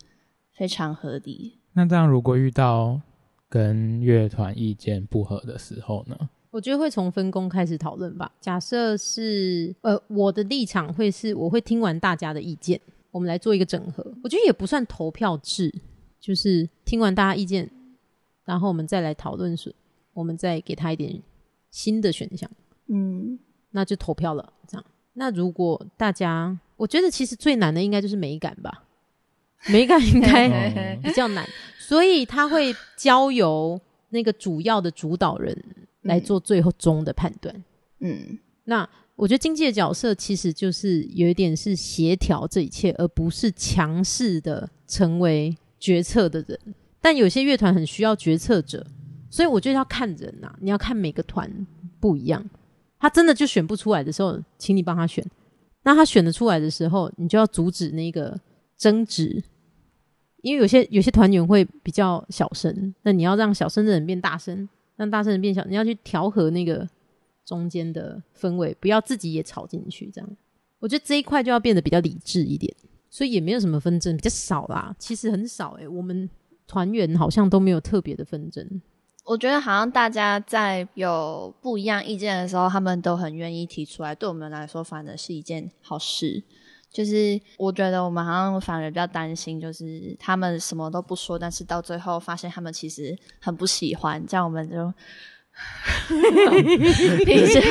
[0.54, 1.60] 非常合理。
[1.74, 3.02] 那这样如果遇到
[3.50, 6.18] 跟乐团意见不合的时候呢？
[6.52, 8.32] 我觉得会从分工开始讨论吧。
[8.40, 12.80] 假设是呃，我的立场会是我会听完大家的意见，
[13.12, 14.06] 我们来做一个整合。
[14.24, 15.74] 我觉得也不算投票制，
[16.22, 17.70] 就是听完大家意见，
[18.46, 19.76] 然后我们再来讨论是。
[20.14, 21.22] 我们再给他一点
[21.72, 22.50] 新的选项，
[22.88, 23.38] 嗯，
[23.72, 24.54] 那就投票了。
[24.66, 28.86] 这样，那如果大家，我觉得其实最难的应该就是美感吧，
[29.68, 31.46] 美感应该 比较难，
[31.78, 33.78] 所以他会交由
[34.12, 35.54] 那个主要的主导人
[36.04, 37.54] 来做最后终的判断。
[38.00, 46.58] 嗯，那我觉得经济的角色其实就是有一点是协调这一切，而不是强势的成为决策的人。
[47.06, 48.84] 但有些乐团很需要决策者。
[49.30, 51.68] 所以我觉得要看人呐，你要看每个团
[52.00, 52.44] 不一样。
[52.98, 55.24] 他真的就选不出来的时候，请你帮他选。
[55.84, 58.36] 那他选得出来的时候，你就要阻止那个
[58.76, 59.44] 争执，
[60.42, 66.90] 因为有些有些团员会比较小声，那你要让小声的人变大声，让大声人变小，你要去调和那个
[67.46, 70.10] 中间的氛围，不要自己也吵进去。
[70.12, 70.38] 这样，
[70.80, 72.76] 我觉得这一块就要变得比较理智一点。
[73.12, 74.94] 所以也没有什么纷争，比较少啦。
[75.00, 76.30] 其实很少诶，我们
[76.68, 78.82] 团员好像都没有特别的纷争。
[79.26, 84.14] 我觉得好像大家在有不一样意见的时候，他们都很愿意提出来。
[84.14, 86.44] 对我们来说，反而是一件好事。
[86.92, 94.94] 就是我觉得我们好像反而比较担心，就是他们什么都不说，但是到最后发现他们其实很不喜欢，这样我们就
[97.26, 97.62] 比较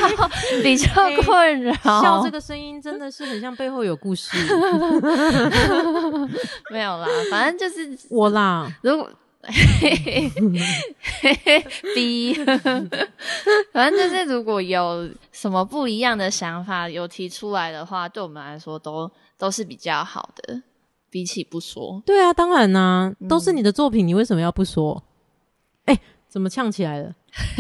[0.63, 0.89] 比较
[1.23, 1.73] 困扰。
[1.75, 4.37] 笑这个声音真的是很像背后有故事。
[6.71, 9.11] 没有啦，反正就是我啦，如果。
[11.95, 12.33] B，
[13.75, 20.63] 反正就是如果有什么不一样的想法有提出来的话，对我们来说都都是比较好的，
[21.11, 22.03] 比起不说。
[22.07, 25.05] 对啊，当然啦、都是你的作品，你为什么要不说？
[25.85, 27.15] 哎、怎么呛起来了？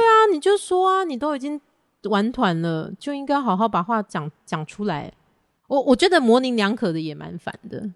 [0.00, 1.60] 啊，你就说啊，你都已经
[2.04, 5.12] 玩团了，就应该好好把话讲讲出来。
[5.68, 7.90] 我我觉得模棱两可的也蛮烦的。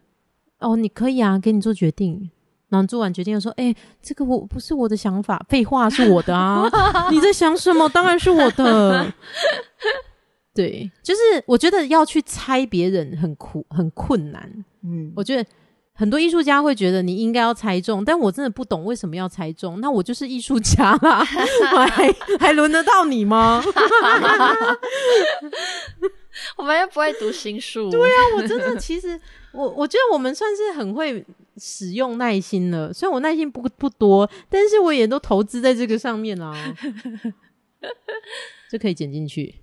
[0.60, 2.30] 哦，你可以啊，给你做决定。
[2.70, 6.68] 然后做完决定又说：“哎、这个我不是我的想法，废话是我的啊！
[7.12, 7.88] 你在想什么？
[7.90, 9.12] 当然是我的。
[10.52, 14.64] 对，就是我觉得要去猜别人很苦很困难。
[14.82, 15.48] 嗯，我觉得
[15.96, 19.80] 很多艺术家会觉得你应该要猜中，但我真的不懂为什么要猜中。
[19.80, 21.20] 那我就是艺术家啦，
[21.72, 23.62] 我 还还轮得到你吗？
[26.56, 27.88] 我们又不会读心术。
[27.90, 29.18] 对啊，我真的其实
[29.52, 31.24] 我我觉得我们算是很会
[31.58, 36.52] 使用耐心了，虽然我耐心不不多，但是我也都投资在这个上面啦。
[38.68, 39.54] 这可以剪进去。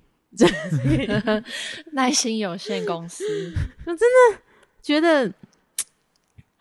[1.91, 3.25] 耐心有限公司。
[3.85, 4.39] 我真的
[4.81, 5.29] 觉得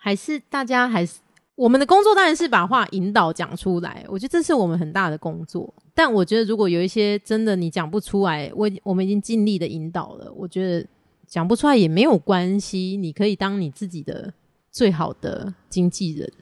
[0.02, 1.20] 还是大家还是
[1.54, 5.72] 我们的工作当然是把话引导讲出来，我觉得这是我们很大的工作。
[5.94, 10.86] 但我觉得如果有一些真的你讲不出来，我我们已经尽力的引导了，我觉得
[11.26, 14.32] 讲不出来也没有关系，你可以当你自己的
[14.70, 16.32] 最好的经纪人。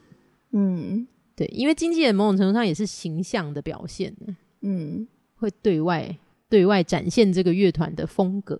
[0.51, 4.15] 嗯对，因为经纪人某种程度上也是形象的表现，
[4.61, 6.17] 嗯，会对外
[6.47, 8.57] 对外展现这个乐团的风格，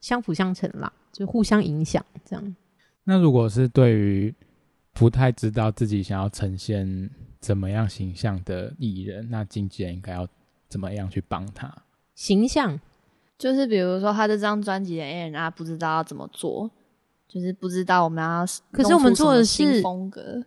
[0.00, 2.56] 相辅相成啦，就互相影响这样。
[3.04, 4.34] 那如果是对于
[4.92, 7.10] 不太知道自己想要呈现
[7.40, 10.28] 怎么样形象的艺人，那经纪人应该要
[10.68, 11.72] 怎么样去帮他？
[12.14, 12.78] 形象
[13.38, 16.70] 就是比如说他这张专辑的 A&R 不知道要怎么做，
[17.26, 20.44] 就是不知道我们要可是我们做的是风格。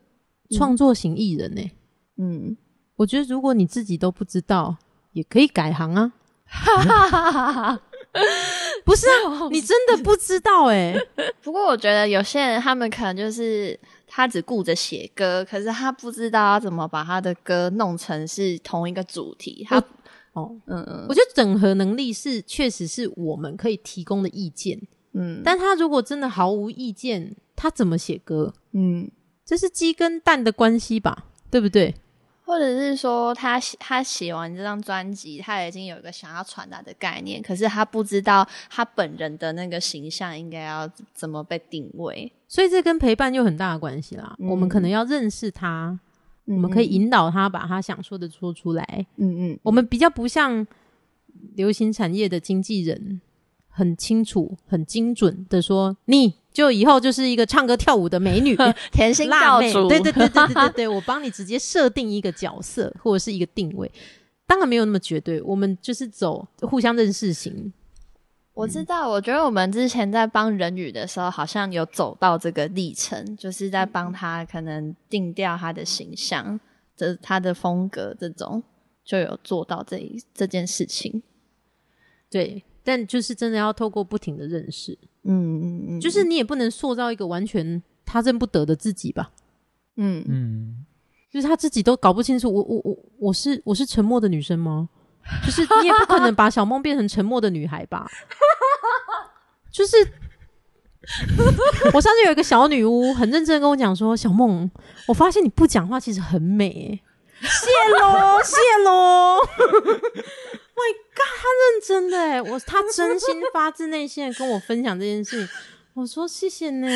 [0.51, 1.71] 创作型艺人呢、
[2.17, 2.55] 嗯，
[2.97, 4.77] 我觉得如果你自己都不知道，
[5.11, 6.13] 也可以改行啊。
[8.85, 10.95] 不是啊， 你真的不知道哎、
[11.41, 19.65] 不过我觉得有些人他们可能就是他只顾着写歌，可是他不知道要怎么把他的歌弄成是同一个主题。
[19.69, 19.77] 他
[20.33, 24.79] 哦，嗯嗯我觉得整合能力是确实是我们可以提供的意见，
[25.13, 28.53] 嗯，但他如果真的毫无意见，他怎么写歌？
[28.73, 29.09] 嗯，
[29.45, 31.95] 这是鸡跟蛋的关系吧，对不对？
[32.45, 42.31] 或者是说他写他写完这张专辑，他已经有一个想要传达的概念，可是他不知道他本人的那个形象应该要怎么被定位。
[42.47, 44.35] 所以这跟陪伴有很大的关系啦。
[44.39, 45.99] 嗯我们可能要认识他，
[46.45, 49.05] 我我们可以，引导他把他想说的说出来。
[49.17, 50.65] 嗯嗯，我们比较不像
[51.55, 53.19] 流行产业的经纪人，
[53.67, 58.55] 很清楚、很精准的说，你就以后就是一个唱歌跳舞的美女。
[58.91, 63.91] 甜心辣妹，教主，对对对对对对对，我帮你直接设定一个角色或者是一个定位，
[64.47, 67.73] 当然没有那么绝对，我们就是走互相认识型。
[68.53, 76.57] 我知道，我觉得我们之前在帮人语的时候，好像有走到这个历程，就是在帮他可能定掉他的形象，
[76.95, 78.63] 这他的风格这种，
[79.03, 81.21] 就有做到这一这件事情。
[82.31, 89.31] 对，但就是真的要透过不停的认识，嗯嗯嗯，就是你也不能塑造一个完全他认不得的自己吧。
[89.97, 90.85] 嗯嗯，
[91.31, 94.89] 就是他自己都搞不清楚，我我我我是我是沉默的女生吗？
[95.43, 98.07] 就是你也不可能把小梦变成沉默的女孩吧？
[99.71, 99.97] 就是
[101.93, 104.69] 我上次有一个小女巫很认真跟我讲说，小梦，
[105.07, 107.01] 我发现你不讲话其实很美、欸，
[107.45, 109.39] 谢喽谢喽
[110.75, 115.55] ，My God，他认真的哎、我他真心发自内心的跟我分享这件事情，
[115.93, 116.87] 我说谢谢呢。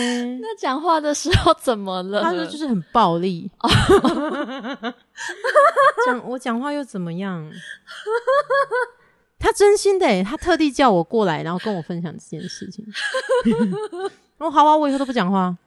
[0.42, 2.22] 那讲话的时候怎么了？
[2.22, 3.50] 他说就是很暴力，
[6.06, 7.50] 讲我讲话又怎么样？
[9.38, 12.86] 他真心的、哎，他特地叫我过来，然后跟我分享这件事情。
[14.40, 15.58] 我好啊，我以后都不讲话。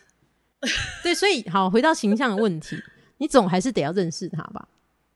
[1.02, 2.76] 对，所以好，回到形象的问题，
[3.18, 4.68] 你总还是得要认识他吧。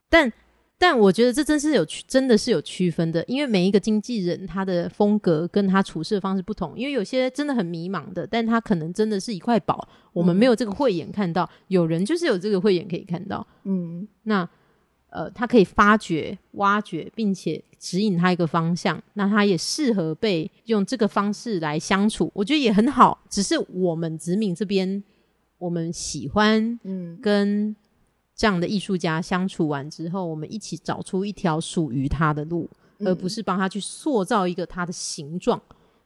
[0.09, 0.33] 但
[0.79, 14.49] 但我觉得这真是有区，真的是有区分的，因为每一个经纪人他的风格跟他处事的方式不同，因为有些真的很迷茫的，但他可能真的是一块宝，我们没有这个慧眼看到，有人就是有这个慧眼可以看到，嗯那
[15.11, 23.23] 呃，他可以发掘、挖掘，并且指引他一个方向，那他也适合被用这个方式来相处，我觉得也很好。
[23.29, 25.05] 只是我们子敏这边，
[25.59, 27.77] 我们喜欢嗯跟
[28.43, 32.69] 这样的艺术家相处完之后，我们一起找出一条属于他的路，
[32.99, 35.63] 而不是帮他去塑造一个他的形状。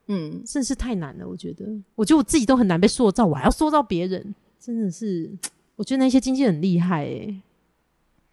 [0.08, 1.64] 嗯，真是太难了，我觉得，
[1.94, 5.34] 我觉得我自己都很难被塑造，我还要塑造别人，真的是，
[5.76, 7.40] 我觉得那些经纪人很厉害诶、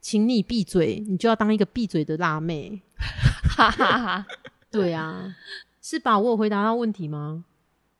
[0.02, 2.82] 请你闭嘴，你就要当一个闭嘴的辣妹。
[2.98, 4.28] 哈哈哈。
[4.70, 5.34] 对啊，
[5.82, 6.20] 是吧？
[6.20, 7.46] 我有回答到问题吗？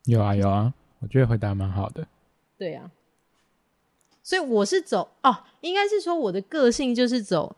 [0.04, 2.06] 有啊有啊，我觉得回答蛮好的。
[2.58, 2.92] 对啊，
[4.24, 7.56] 所以我是走哦，应该是说我的个性就是走，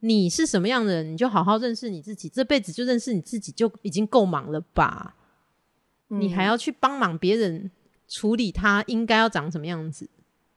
[0.00, 5.14] 你是什么样的人，你就好好认识你自己，这辈子就认识你自己就已经够忙了吧？
[6.08, 7.70] 你还要去帮忙别人
[8.08, 10.08] 处理他应该要长什么样子，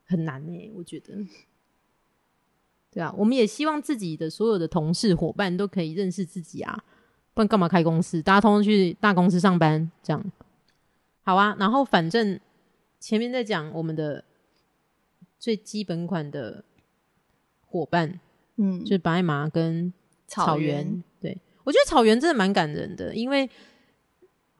[0.06, 1.14] 很难呢、我觉得。
[2.92, 6.84] 对啊，我们也希望自己的所有的同事伙伴都可以认识自己啊，
[7.34, 8.22] 不然干嘛开公司？
[8.22, 10.32] 大家通通去大公司上班，这样
[11.24, 11.56] 好啊。
[11.60, 12.40] 然后反正
[13.00, 14.24] 前面在讲我们的
[15.40, 16.64] 最基本款的
[17.66, 18.20] 伙伴，
[18.58, 19.92] 嗯，就是白马跟
[20.28, 21.04] 草原。
[21.22, 23.50] 对我觉得草原真的蛮感人的，因为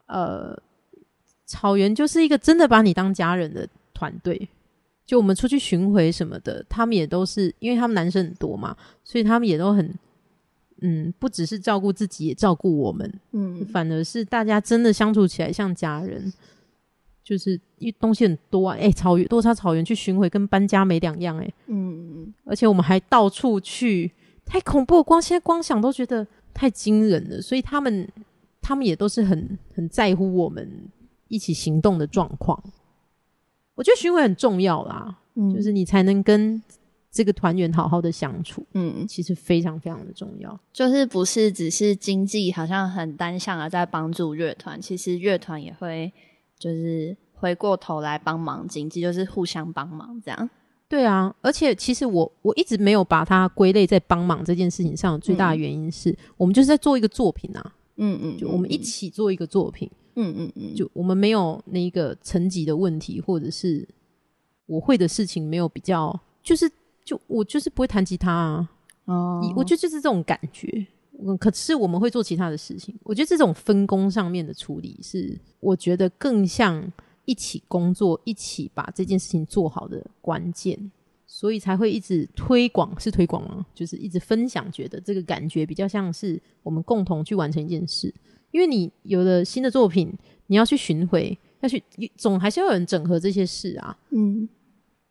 [0.06, 0.60] 呃，
[1.44, 4.48] 草原就是一个真的把你当家人的团队。
[5.06, 9.92] 就我们出去巡回什么的，他们也都是，因为他们男生很多嘛，所以他们也都很，
[10.82, 13.12] 嗯，不只是照顾自己，也照顾我们。
[13.32, 16.32] 嗯反而是大家真的相处起来像家人，
[17.30, 24.10] 就是因为东西很多啊，哎、草原多沙草原去巡回跟搬家没两样哎、嗯而且我们还到处去，
[24.44, 28.08] 太恐怖了，光现在光想都觉得太惊人了，所以他们
[28.60, 30.68] 他们也都是很很在乎我们
[31.28, 32.60] 一起行动的状况。
[33.76, 36.60] 我觉得巡回很重要啦，嗯，就是你才能跟
[37.12, 40.58] 这个团员好好的相处，嗯，其实非常非常的重要。
[40.72, 46.12] 就是不是只是经济好像很单向的在帮助乐团，其实乐团也会
[46.60, 50.48] 就是回过头来帮忙经济，就是互相帮忙这样。
[50.88, 63.88] 对啊，而且其实我我一直没有把它归类在帮忙这件事情上，最大的原因是、我们就是在做一个作品啊，嗯嗯，就我们一起做一个作品，嗯嗯嗯，就我们没有那个层级的问题，或者是
[64.66, 66.68] 我会的事情没有比较，就是
[67.04, 68.68] 就我就是不会弹吉他啊，
[69.04, 70.86] 哦我觉得就是这种感觉。
[71.24, 72.94] 嗯，可是我们会做其他的事情。
[73.02, 76.92] 我觉得这种分工上面的处理是，我觉得更像
[77.24, 80.90] 一起工作、一起把这件事情做好的关键，
[81.26, 83.66] 所以才会一直推广，是推广吗？
[83.74, 88.12] 就是一直分享，觉得这个感觉比较像是我们共同去完成一件事。
[88.50, 90.12] 因为你有了新的作品，
[90.48, 91.82] 你要去巡回，要去
[92.16, 93.96] 总还是要有人整合这些事啊。
[94.10, 94.48] 嗯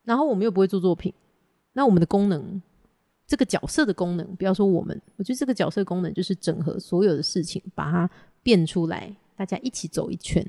[0.03, 1.13] 然后我们又不会做作品，
[1.73, 2.61] 那我们的功能，
[3.29, 8.09] 这个角色的功能，不要说我们，我觉得这个角色功能就是整合所有的事情，把它
[8.41, 10.43] 变出来，大家一起走一圈。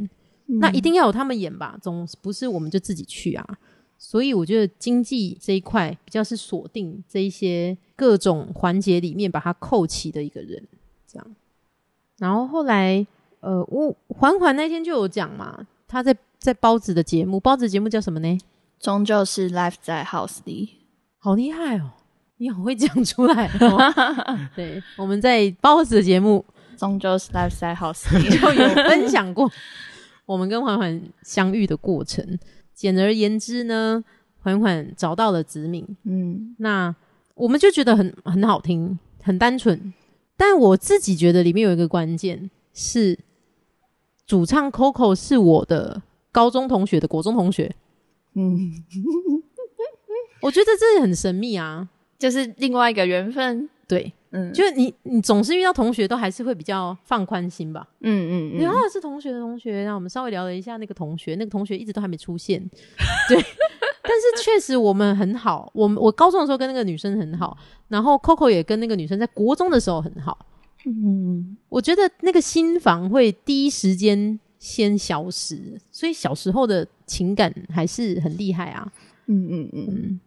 [0.46, 3.58] 那一定要有他们演吧，总不是我们就自己去啊。
[3.98, 10.66] 所以我觉得经济这一块比较是锁定这一些各种环节里面把它扣齐的一个人，
[11.06, 11.36] 这样。
[12.16, 13.06] 然后后来，
[13.40, 18.38] 呃，我缓缓那天就有讲嘛，他在在包子的节目，包子节目叫什么呢？
[18.78, 20.78] 终究是 life 在 house 里。
[21.18, 21.90] 好厉害哦！
[22.41, 23.78] 你很会讲出来哦。
[24.57, 26.43] 对，我们在包子的节目
[26.74, 28.30] 终究是 life 在 house 里。
[28.30, 29.51] 就有分享过
[30.24, 32.38] 我们跟缓缓相遇的过程。
[32.74, 34.03] 简而言之呢，
[34.38, 36.95] 缓缓找到了子敏，嗯那
[37.34, 39.93] 我们就觉得很很好听，很单纯。
[40.38, 43.18] 但我自己觉得里面有一个关键是，
[44.26, 46.01] 主唱 Coco 是我的
[46.32, 47.74] 高中同学的国中同学，
[48.32, 48.82] 嗯，
[50.41, 51.91] 我觉得这很神秘啊。
[52.20, 53.68] 就是另外一个缘分。
[53.88, 57.84] 对，嗯，就是你你总是遇到同学都还是会比较放宽心吧。
[58.02, 62.60] 嗯嗯嗯，然后是同学的同学，然后我们稍微聊了一下那个同学，那个同学一直都还没出现，
[63.28, 67.58] 对，但是确实我们很好，我们我高中的时候跟那个女生很好，
[67.88, 70.46] 然后 Coco 也跟那个女生在国中的时候很好，
[70.86, 71.56] 嗯。
[71.68, 78.92] 我觉得那个心房会第一时间先消失，所以小时候的情感还是很厉害啊，
[79.26, 79.70] 嗯嗯。
[79.72, 80.20] 嗯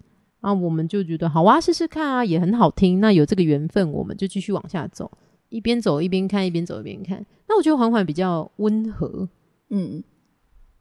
[0.43, 0.49] 嗯。
[0.49, 2.99] 然后我们就觉得好啊，试试看啊，也很好听。
[2.99, 5.09] 那有这个缘分，我们就继续往下走，
[5.49, 7.25] 一边走一边看，一边走一边看。
[7.47, 9.29] 那我觉得缓缓比较温和，
[9.69, 10.03] 嗯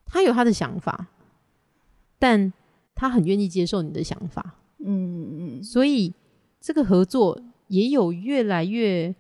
[0.05, 1.07] 他有他的想法，
[2.19, 2.53] 但
[2.95, 6.13] 他很愿意接受你的想法，嗯嗯所以
[6.61, 9.15] 这个合作也有越来越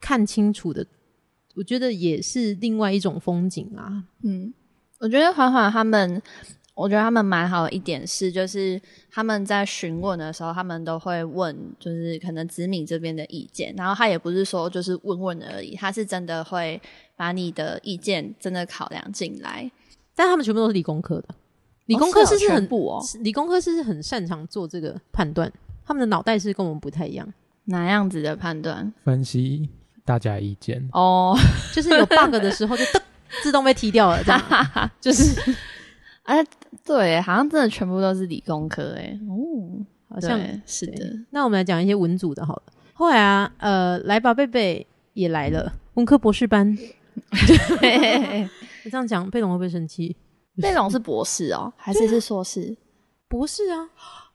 [0.00, 0.86] 看清楚的，
[1.56, 4.04] 我觉得也是另外一种风景啊。
[4.22, 4.52] 嗯，
[5.00, 6.22] 我觉得缓缓他们。
[6.74, 16.80] 我觉得他们蛮好的一点是，就是他们在询问的时候，他们都会问，就是可能子敏这边的意见，然后他也不是说就是问问而已，他是真的会
[17.14, 19.70] 把你的意见真的考量进来。
[20.14, 21.28] 但他们全部都是理工科的，
[21.86, 25.52] 理工科哦是哦是是很全部哦理工科是是很擅长做这个判断。
[25.84, 27.32] 他们的脑袋是跟我们不太一样，
[27.64, 28.92] 哪样子的判断？
[29.04, 29.68] 分析
[30.04, 30.88] 大家意见。
[30.92, 31.36] 哦，
[31.74, 33.00] 就是有 bug 的时候就 噔
[33.42, 34.42] 自动被踢掉了，这样
[35.00, 35.54] 就是
[36.24, 36.44] 哎，
[36.84, 42.62] 对，好像真的全部都是理工科，哎，哦，好像对是的，那我们来讲一些文组的好了。
[42.94, 46.76] 后来啊，呃，来吧贝贝也来了，文科博士班。
[47.80, 48.48] 对，
[48.84, 50.16] 你这样讲，贝龙会不会生气？
[50.62, 52.76] 贝龙是博士哦，还是是硕士？
[53.28, 53.88] 博士啊，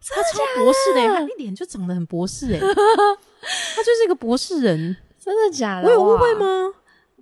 [0.10, 4.98] 他超博士的耶，他一脸就长得很博士哎，他就是一个博士人。
[5.20, 5.88] 真的假的？
[5.88, 6.40] 我有误会哇？
[6.40, 6.74] 吗？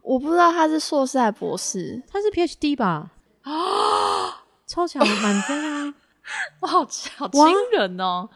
[0.01, 3.11] 我不知道他是硕士还是博士，他是 PhD 吧？
[3.41, 4.44] 啊，
[4.75, 5.95] 超强满分啊！
[6.61, 8.27] 哇，好好惊人哦！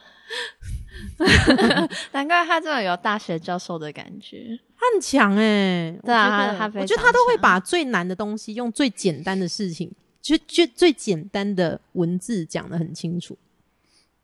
[2.14, 4.58] 难怪他真的有大学教授的感觉。
[4.78, 13.38] 他很强哎、对啊我觉得他都会把最难的东西用最简单的事情，就就最简单的文字讲的很清楚。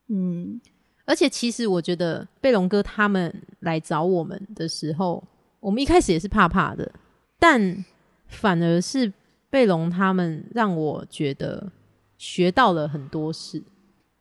[0.08, 0.62] 嗯，
[1.04, 5.22] 而且其实我觉得贝龙哥他们来找我们的时候，
[5.60, 6.90] 我们一开始也是怕怕的，
[7.38, 7.84] 但
[8.28, 9.12] 反而是
[9.50, 11.72] 贝龙他们让我觉得
[12.18, 13.62] 学到了很多事，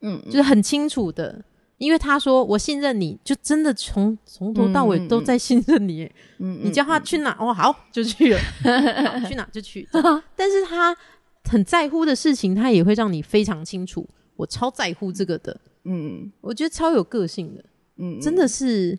[0.01, 1.43] 嗯，就是很清楚的。
[1.77, 6.09] 因为他说我信任你，就真的从从头到尾都在信任你。
[6.39, 8.39] 嗯你叫他去哪，哦好就去了，
[9.11, 9.85] 好去哪就去。
[10.37, 10.95] 但是他
[11.43, 15.59] 很在乎的事情，他也会让你非常清楚，我超在乎这个的。
[15.83, 17.65] 嗯我觉得超有个性的，
[17.97, 18.97] 嗯，真的是，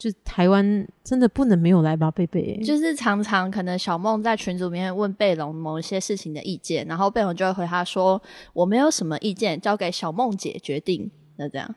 [0.00, 8.20] 就台湾真的不能没有来吧贝贝，就是常常可能小梦在群组里面问贝龙某一些事情的意见，然后贝龙就会回他说
[8.54, 11.10] 我没有什么意见，交给小梦姐决定。
[11.36, 11.74] 那这样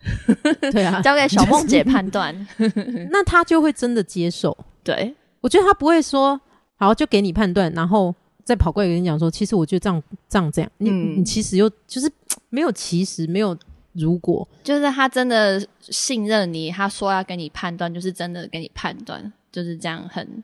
[0.72, 2.34] 对啊，交给小梦姐判断。
[3.12, 4.56] 那他就会真的接受。
[4.82, 6.40] 对，我觉得他不会说
[6.76, 12.10] 好就给你判断，然后再跑过来跟你讲说，其实我觉得这样这样这样，你、嗯你其实又就是
[12.48, 13.54] 没有其实没有
[13.96, 20.42] 如果，就是他真的信任你，他说要给你判断，就是真的给你判断，就是这样很，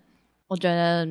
[0.48, 1.06] 我觉得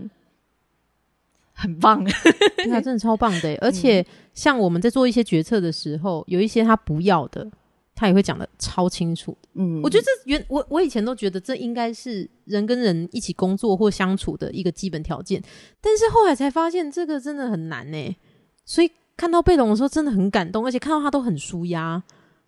[1.53, 2.03] 很棒。
[2.69, 3.55] 他真的超棒的。
[3.61, 7.49] 而且像我们在做一些决策的时候，有一些他不要的，
[7.93, 9.37] 他也会讲的超清楚。
[9.53, 15.41] 嗯我觉得这原我我以前都觉得这应该是人跟人一起工作或相处的一个基本条件，
[15.81, 18.15] 但是后来才发现这个真的很难呢。
[18.65, 22.01] 所以看到贝龙的时候真的很感动，而且看到他都很舒压。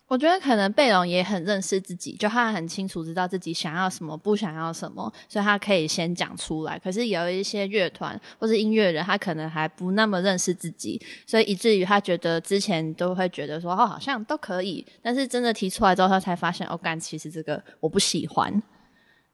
[0.06, 6.78] 我觉得可能贝龙也很认识自己，就他很清楚知道自己想要什么，不想要什么，所以他可以先讲出来。
[6.78, 18.62] 可是有一些乐团或是音乐人，他可能还不那么认识自己，所以以至于他觉得之前都会觉得说哦，好像都可以，但是真的提出来之后，他才发现哦，干，其实这个我不喜欢，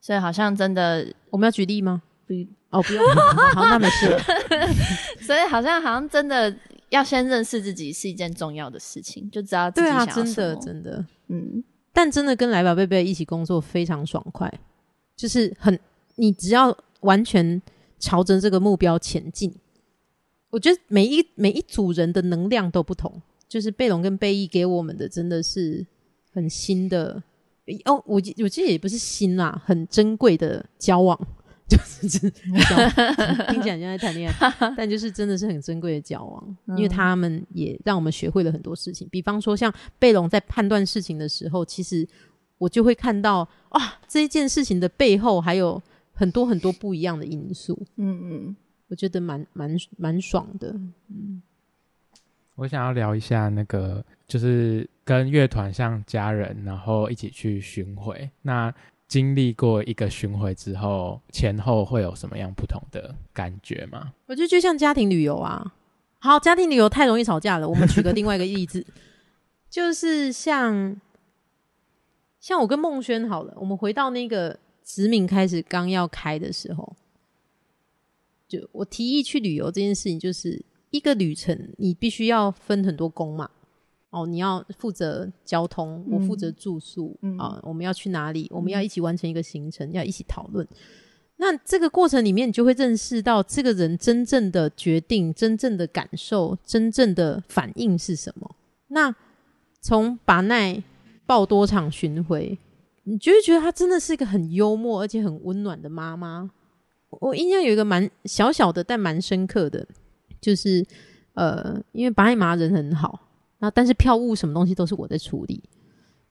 [0.00, 2.00] 所以好像真的我们要举例吗？
[2.26, 2.34] 不，
[2.70, 4.20] 哦，不用，好，好那没事了。
[5.20, 6.54] 所以好像好像真的
[6.90, 14.52] 要先认识自己是一件重要的事情，就知道自己对啊，想要真的什么真的，嗯但真的跟来吧贝贝一起工作非常爽快，
[15.16, 15.78] 就是很
[16.16, 17.60] 你只要完全
[17.98, 19.52] 朝着这个目标前进，
[20.50, 25.84] 我觉得每一每一组人的能量都不同，就是贝龙跟贝义给我们的真的是
[26.32, 27.22] 很新的
[27.84, 31.18] 哦，我记我记得也不是新啦，很珍贵的交往。
[31.70, 32.28] 就是
[33.48, 39.08] 听起来像在谈恋爱， 但就是真的是很珍贵的交往，因为他们也让我们学会了很多事情。
[39.10, 42.06] 比方说，像贝龙在判断事情的时候，其实
[42.58, 45.80] 我就会看到啊，这一件事情的背后还有
[46.12, 48.56] 很多很多不一样的因素，嗯嗯
[48.88, 50.72] 我觉得蛮蛮蛮爽的。
[51.08, 51.40] 嗯
[52.56, 58.28] 我想要聊一下那个，就是跟乐团像家人，然后一起去巡回。
[58.42, 58.74] 那
[59.10, 64.12] 经历过一个巡回之后，前后会有什么样不同的感觉吗？
[64.26, 65.74] 我觉得就像家庭旅游啊，
[66.20, 67.68] 好，家庭旅游太容易吵架了。
[67.68, 68.86] 我们举个另外一个例子，
[69.68, 71.00] 就是像
[72.38, 76.94] 像我跟孟轩好了，我们回到那个殖民开始刚要开的时候，
[78.46, 83.50] 就我提议去旅游这件事情，就是一个旅程，你必须要分很多工嘛。
[84.10, 88.48] 哦，你要负责交通，我负责住宿啊、我们要去哪里？
[88.52, 90.66] 我们要一起完成一个行程，要一起讨论。
[91.36, 98.56] 那这个过程里面，你就会认识到这个人真正的决定、真正的感受、真正的反应是什么。
[98.88, 99.14] 那
[99.80, 100.82] 从把奈
[101.24, 102.58] 报多场巡回，
[103.04, 106.50] 你就会觉得她真的是一个很幽默而且很温暖的妈妈。
[107.08, 109.86] 我印象有一个蛮小小的，但蛮深刻的，
[110.40, 110.84] 就是
[111.32, 113.18] 呃，因为巴奈妈人很好，
[113.60, 115.62] 那但是票务什么东西都是我在处理。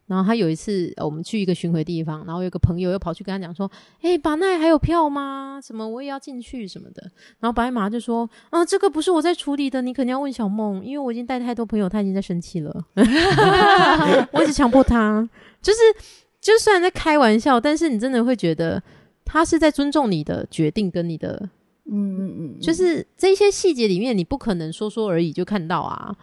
[0.07, 3.69] 然后他有一次，呃我们去一个巡回地方，然后有个朋友又跑去跟他讲说
[4.01, 5.61] ：“哎、巴奈还有票吗？
[5.63, 7.03] 什么我也要进去什么的。”
[7.39, 12.85] 然后白马就说：“嗯、这个不是我在处理的，你肯定要问小梦，因为我已经带太多朋友，他已经在生气了。
[14.33, 15.29] 我一直强迫他，
[15.61, 15.79] 就是
[16.41, 18.81] 就虽然在开玩笑，但是你真的会觉得
[19.23, 21.39] 他是在尊重你的决定跟你的
[21.85, 26.15] 嗯嗯嗯，就是这些细节里面，你不可能说说而已就看到啊，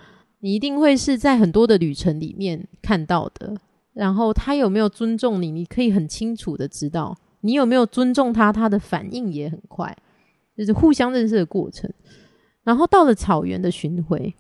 [0.47, 3.53] 你一定会是在很多的旅程里面看到的。
[3.93, 9.97] 然后他有没有尊重你，你可以很清楚的知道，你有没有尊重他，他的反应也很快，
[10.57, 11.93] 就是互相认识的过程。
[12.63, 14.33] 然后到了草原的巡回，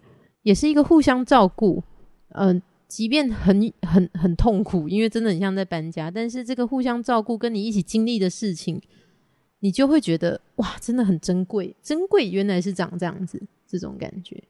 [0.43, 1.83] 也是一个互相照顾，
[2.29, 8.81] 嗯、即便很很很痛苦，因为真的很像在搬家，但是这个互相照顾跟你一起经历的事情，
[9.59, 14.41] 你就会觉得哇，真的很珍贵，珍贵原来是长这样子，这种感觉。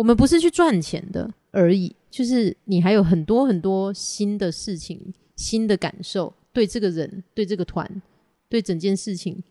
[0.00, 7.86] 我们不是去赚钱的而已，就是你还有很多很多新的事情、新的感受，对这个人、对这个团、
[8.48, 9.42] 对整件事情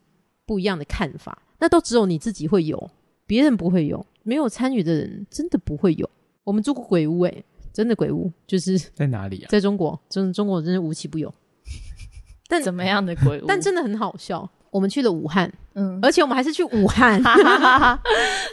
[0.47, 2.89] 不一样的看法，那都只有你自己会有，
[3.28, 6.10] 别人不会有，没有参与的人真的不会有。
[6.43, 9.47] 我们住过鬼屋、欸，真的鬼屋，就是在哪里啊？
[9.52, 11.32] 在中国，真中国真是无奇不有。
[12.47, 13.45] 但怎么样的鬼屋？
[13.47, 14.50] 但真的很好笑。
[14.72, 17.22] 我们去了武汉，嗯，而且我们还是去武汉。
[17.22, 18.02] 哈哈哈哈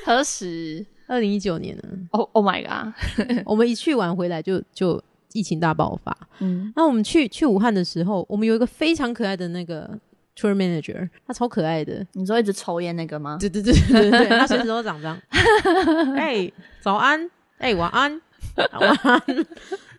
[0.05, 2.93] 何时二零一九年呢，？Oh Oh my god！
[3.47, 5.03] 我们一去完回来就就
[5.33, 6.17] 疫情大爆发。
[6.41, 9.89] 嗯那我们去去武汉的时候，我们有一个非常可爱的那个
[10.37, 12.07] tour manager，他超可爱的。
[12.13, 13.37] 你说一直抽烟那个吗？
[13.41, 15.21] 对对对对对， 他随时都长这样。
[16.17, 16.51] 哎、
[16.81, 18.21] 早安，哎、晚安，
[18.57, 19.23] 晚安，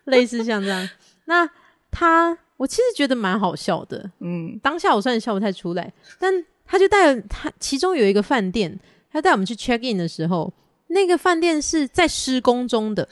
[0.04, 0.88] 类似像这样。
[1.24, 1.48] 那
[1.90, 4.10] 他，我其实觉得蛮好笑的。
[4.20, 6.32] 嗯当下我虽然笑不太出来，但
[6.66, 8.78] 他就带了他其中有一个饭店，
[9.10, 10.52] 他带我们去 check in 的时候，
[10.88, 13.06] 那个饭店是在施工中的，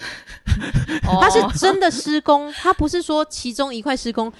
[1.21, 4.33] 它是哦真的施工，它不是说其中一块施工，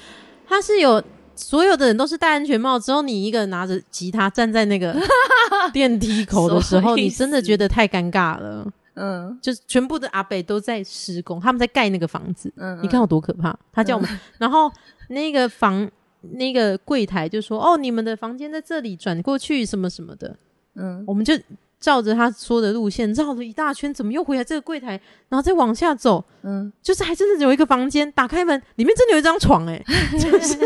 [0.47, 1.03] 它是有
[1.35, 4.97] 所有的人都是戴安全帽，只有你一个人拿着吉他站在那个
[5.73, 8.67] 电梯口的时候，你真的觉得太尴尬了。
[8.99, 13.55] 嗯就是全部的阿北都在施工，他们在盖那个房子，嗯，你看有多可怕？
[13.71, 14.09] 他叫我们，
[14.39, 14.73] 然后
[15.09, 15.87] 那个房
[16.23, 20.35] 那个柜台就说：“哦，你们的房间在这里，转过去什么什么的。”
[20.77, 21.35] 嗯我们就
[21.79, 30.57] 照着他说的路线绕了一大圈，怎么又回来这个柜台，然后再往下走，嗯，就是还真的有一个房间，打开门，里面真的有一张床、欸，哎， 就是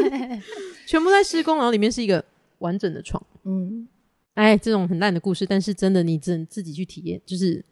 [0.86, 2.24] 全部在施工，然后里面是一个
[2.58, 3.22] 完整的床。
[3.44, 3.88] 嗯
[4.34, 7.62] 哎，这种很烂的故事，但是真的你只能自己去体验，就是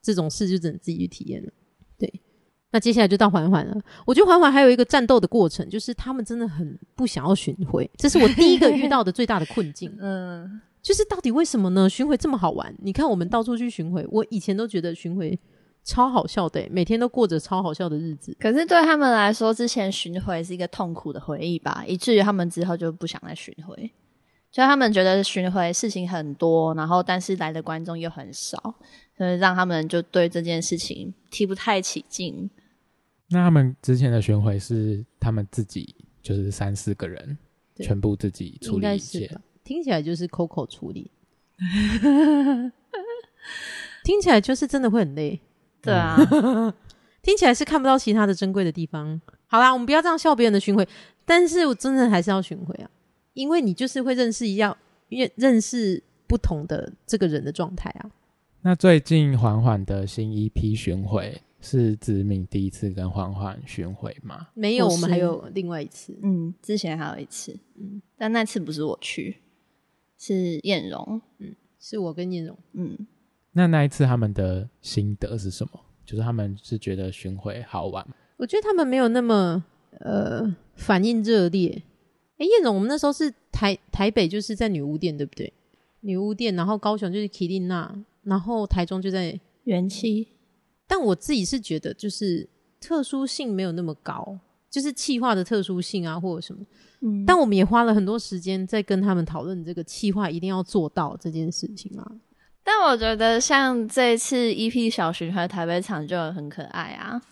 [0.00, 1.50] 这种事就只能自己去体验了。
[1.98, 2.20] 对，
[2.70, 3.76] 那接下来就到缓缓了。
[4.06, 9.92] 我觉得缓缓还有一个战斗的过程，就是他们真的很不想要巡回，这是我第一个遇到的最大的困境。
[9.98, 11.88] 嗯就是到底为什么呢？
[11.88, 12.74] 巡回这么好玩？
[12.78, 15.38] 你看我们到处去巡回，我以前都觉得巡回
[15.84, 18.36] 超好笑的欸、每天都过着超好笑的日子。
[18.38, 23.90] 可是对他们来说，之前巡回是一个痛苦的回忆吧，以至于他们之后就不想再巡回。
[24.50, 28.56] 就他们觉得巡回事情很多，然后但是来的观众又很少，
[29.16, 32.48] 所以让他们就对这件事情提不太起劲。
[33.28, 37.36] 那他们之前的巡回是他们自己就是三四个人，
[37.76, 39.38] 全部自己处理一切？
[39.68, 41.10] 听起来就是 Coco 处理，
[44.02, 45.38] 听起来就是真的会很累，
[45.82, 46.16] 对啊，
[47.20, 49.20] 听起来是看不到其他的珍贵的地方。
[49.46, 50.88] 好啦，我们不要这样笑别人的巡回，
[51.26, 52.88] 但是我真的还是要巡回啊，
[53.34, 54.74] 因为你就是会认识一样，
[55.10, 58.10] 认认识不同的这个人的状态啊。
[58.62, 64.48] 那最近缓缓的新一批巡回是子敏第一次跟缓缓巡回吗？
[64.54, 69.36] 没有，我们还有另外一次，嗯，之前还有一次，嗯，但那次不是我去，
[70.18, 72.58] 是燕荣，嗯是我跟燕荣。
[72.72, 73.06] 嗯，
[73.52, 75.80] 那那一次他们的心得是什么？
[76.04, 79.64] 就是他们是觉得巡回好玩吗，我觉得他们没有那么
[80.00, 81.82] 呃反应热烈。
[82.36, 85.52] 哎，燕荣，我们那时候是台台北就是在女巫店，对不对？
[86.00, 89.40] 女巫店，然后高雄就是麒麟娜，然后台中就在。
[89.64, 90.28] 元气，
[90.86, 92.48] 但我自己是觉得，就是
[92.80, 94.38] 特殊性没有那么高，
[94.70, 96.64] 就是气化的特殊性啊，或者什么。
[97.00, 102.12] 嗯，但我们也花了很多时间在跟他们讨论这个气化一定要做到这件事情啊。
[102.64, 107.22] 但我觉得像这一次 EP 小巡和台北场就很可爱啊，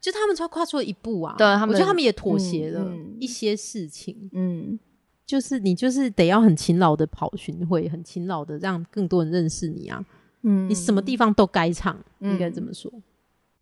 [0.00, 4.30] 就他们超跨出了一步啊，对他们我觉得他们也妥协了一些事情。
[4.32, 4.78] 嗯，
[5.26, 10.04] 就是你就是得要很勤劳的跑巡会，很勤劳的让更多人认识你啊。
[10.42, 12.92] 嗯你什么地方都该唱，嗯应该这么说。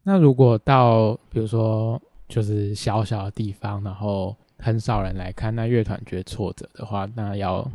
[0.02, 7.70] 那如果到比如说就是小小的地方，然后很少人来看，那乐团觉得挫折的话，那要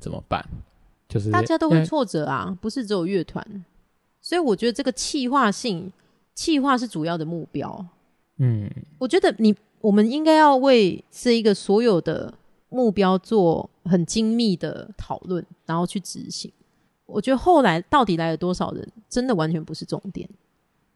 [0.00, 0.44] 怎么办？
[1.08, 3.64] 就是大家都会挫折啊，不是只有乐团。
[4.20, 5.92] 所以我觉得这个气化性，
[6.34, 7.86] 气化是主要的目标。
[8.38, 12.32] 嗯，我觉得你我们应该要为这一个所有的
[12.70, 16.50] 目标做很精密的讨论，然后去执行。
[17.04, 20.26] 我觉得后来到底来了多少人，真的完全不是重点。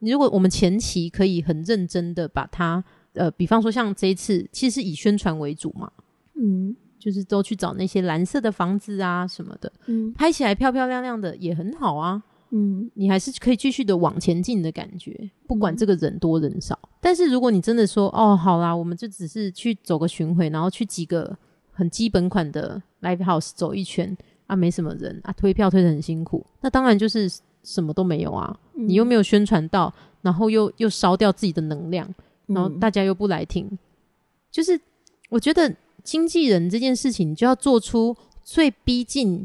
[0.00, 2.82] 如果我们前期可以很认真的把它，
[3.14, 5.90] 呃，比方说像这一次，其实以宣传为主嘛，
[6.34, 12.22] 嗯就是都去找那些蓝色的房子啊什么的，嗯拍起来漂漂亮亮的也很好啊。
[12.50, 16.78] 嗯你还是可以继续的往前进的感觉，不管嗯这个人多人少。
[17.00, 21.36] 但是如果你真的说，哦，好啦，我们就只是去走个巡回，然后去几个
[21.72, 24.16] 很基本款的 live house 走一圈
[24.46, 27.28] 啊，没什么人啊，推票推的很辛苦，那当然就是
[27.66, 28.88] 什么都没有啊，嗯。
[28.88, 29.92] 你又没有宣传到，
[30.22, 32.08] 然后又又烧掉自己的能量，
[32.46, 33.68] 然后嗯大家又不来听，
[34.52, 34.80] 就是
[35.28, 39.44] 我觉得经纪人这件事情，你就要做出最逼近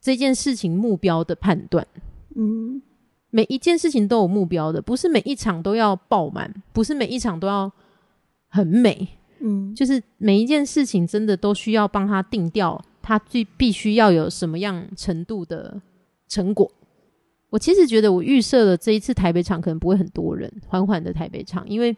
[0.00, 1.86] 这件事情目标的判断。
[2.34, 2.82] 嗯。
[3.30, 7.70] 每一件事情都有目标的，不是每一场都要爆满，不是每一场都要
[8.48, 9.08] 很美，
[9.38, 9.72] 嗯。
[9.74, 15.80] 就是每一件事情真的都需要帮他定掉，他最必须要有什么样程度的
[16.28, 16.70] 成果。
[17.52, 21.94] 我其实觉得我预设了这一次台北场可能不会很多人，缓缓的台北场，因为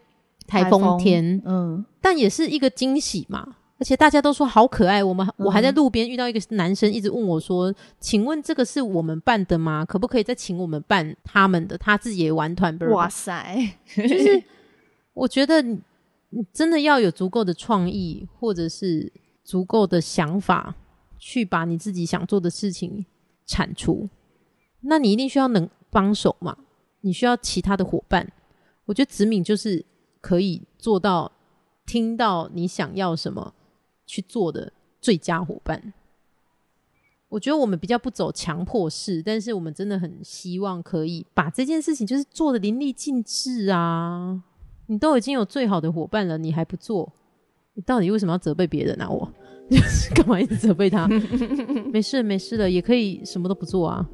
[0.49, 3.55] 台风天，嗯但也是一个惊喜嘛。
[3.79, 9.85] 而且大家都说好可爱，我们、我还在路边遇到一个男生，一直问我说：“请问这个是我们办的吗？
[9.85, 11.79] 可不可以再请我们办他们的？
[11.79, 13.57] 他自己也玩团。”哇塞，
[13.95, 14.43] 就是
[15.13, 15.79] 我觉得你
[16.31, 19.13] 你真的要有足够的创意，或者是
[19.45, 20.75] 足够的想法，
[21.19, 23.05] 去把你自己想做的事情
[23.47, 24.09] 产出。
[24.85, 26.57] 那你一定需要能帮手嘛？
[27.01, 28.33] 你需要其他的伙伴。
[28.87, 29.85] 我觉得子敏就是
[30.21, 31.31] 可以做到
[31.87, 33.55] 听到你想要什么
[34.07, 35.93] 去做的最佳伙伴。
[37.31, 44.41] 我觉得我们比较不走强迫式，但是我们真的很希望可以把这件事情就是做的淋漓尽致啊！
[44.87, 47.13] 你都已经有最好的伙伴了，你还不做，
[47.73, 49.09] 你到底为什么要责备别人啊？
[49.09, 49.29] 我
[50.15, 51.09] 干嘛一直责备他？
[51.91, 54.09] 没事没事的，也可以什么都不做啊，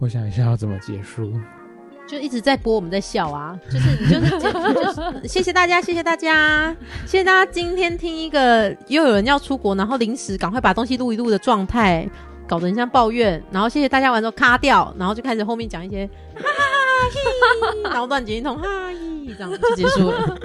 [0.00, 1.32] 我想一下要怎么结束。
[2.08, 4.42] 就一直在播，我们在笑啊，就是你就是就
[5.22, 6.74] 是谢谢大家，谢谢大家，
[7.06, 12.08] 谢谢大家今天听一个又有人要出国，然后临时赶快把东西录一录的状态，
[12.48, 16.48] 搞得很像抱怨，然后谢谢大家完之后卡掉，然后就开始后面讲一些哈哈
[17.12, 20.38] 嘿，然后乱剪一通哈嘿，这样就结束了。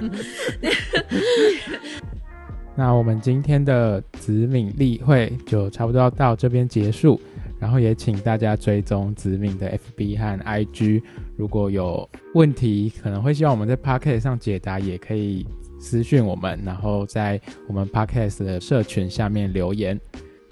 [2.76, 7.20] 那我们今天的子敏例会就差不多要到这边结束，
[7.58, 11.02] 然后也请大家追踪子敏的 FB 和 IG，
[11.36, 15.46] 如果有问题可能会希望我们在 Podcast 上解答，也可以
[15.78, 19.98] 私讯我们，然后在我们 Podcast 的社群下面留言。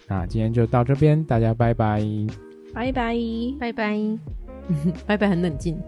[0.07, 2.03] 那今天就到这边，大家拜拜。
[2.75, 3.17] 拜拜。
[3.61, 3.99] 拜拜，
[5.07, 5.79] 拜拜，很冷静。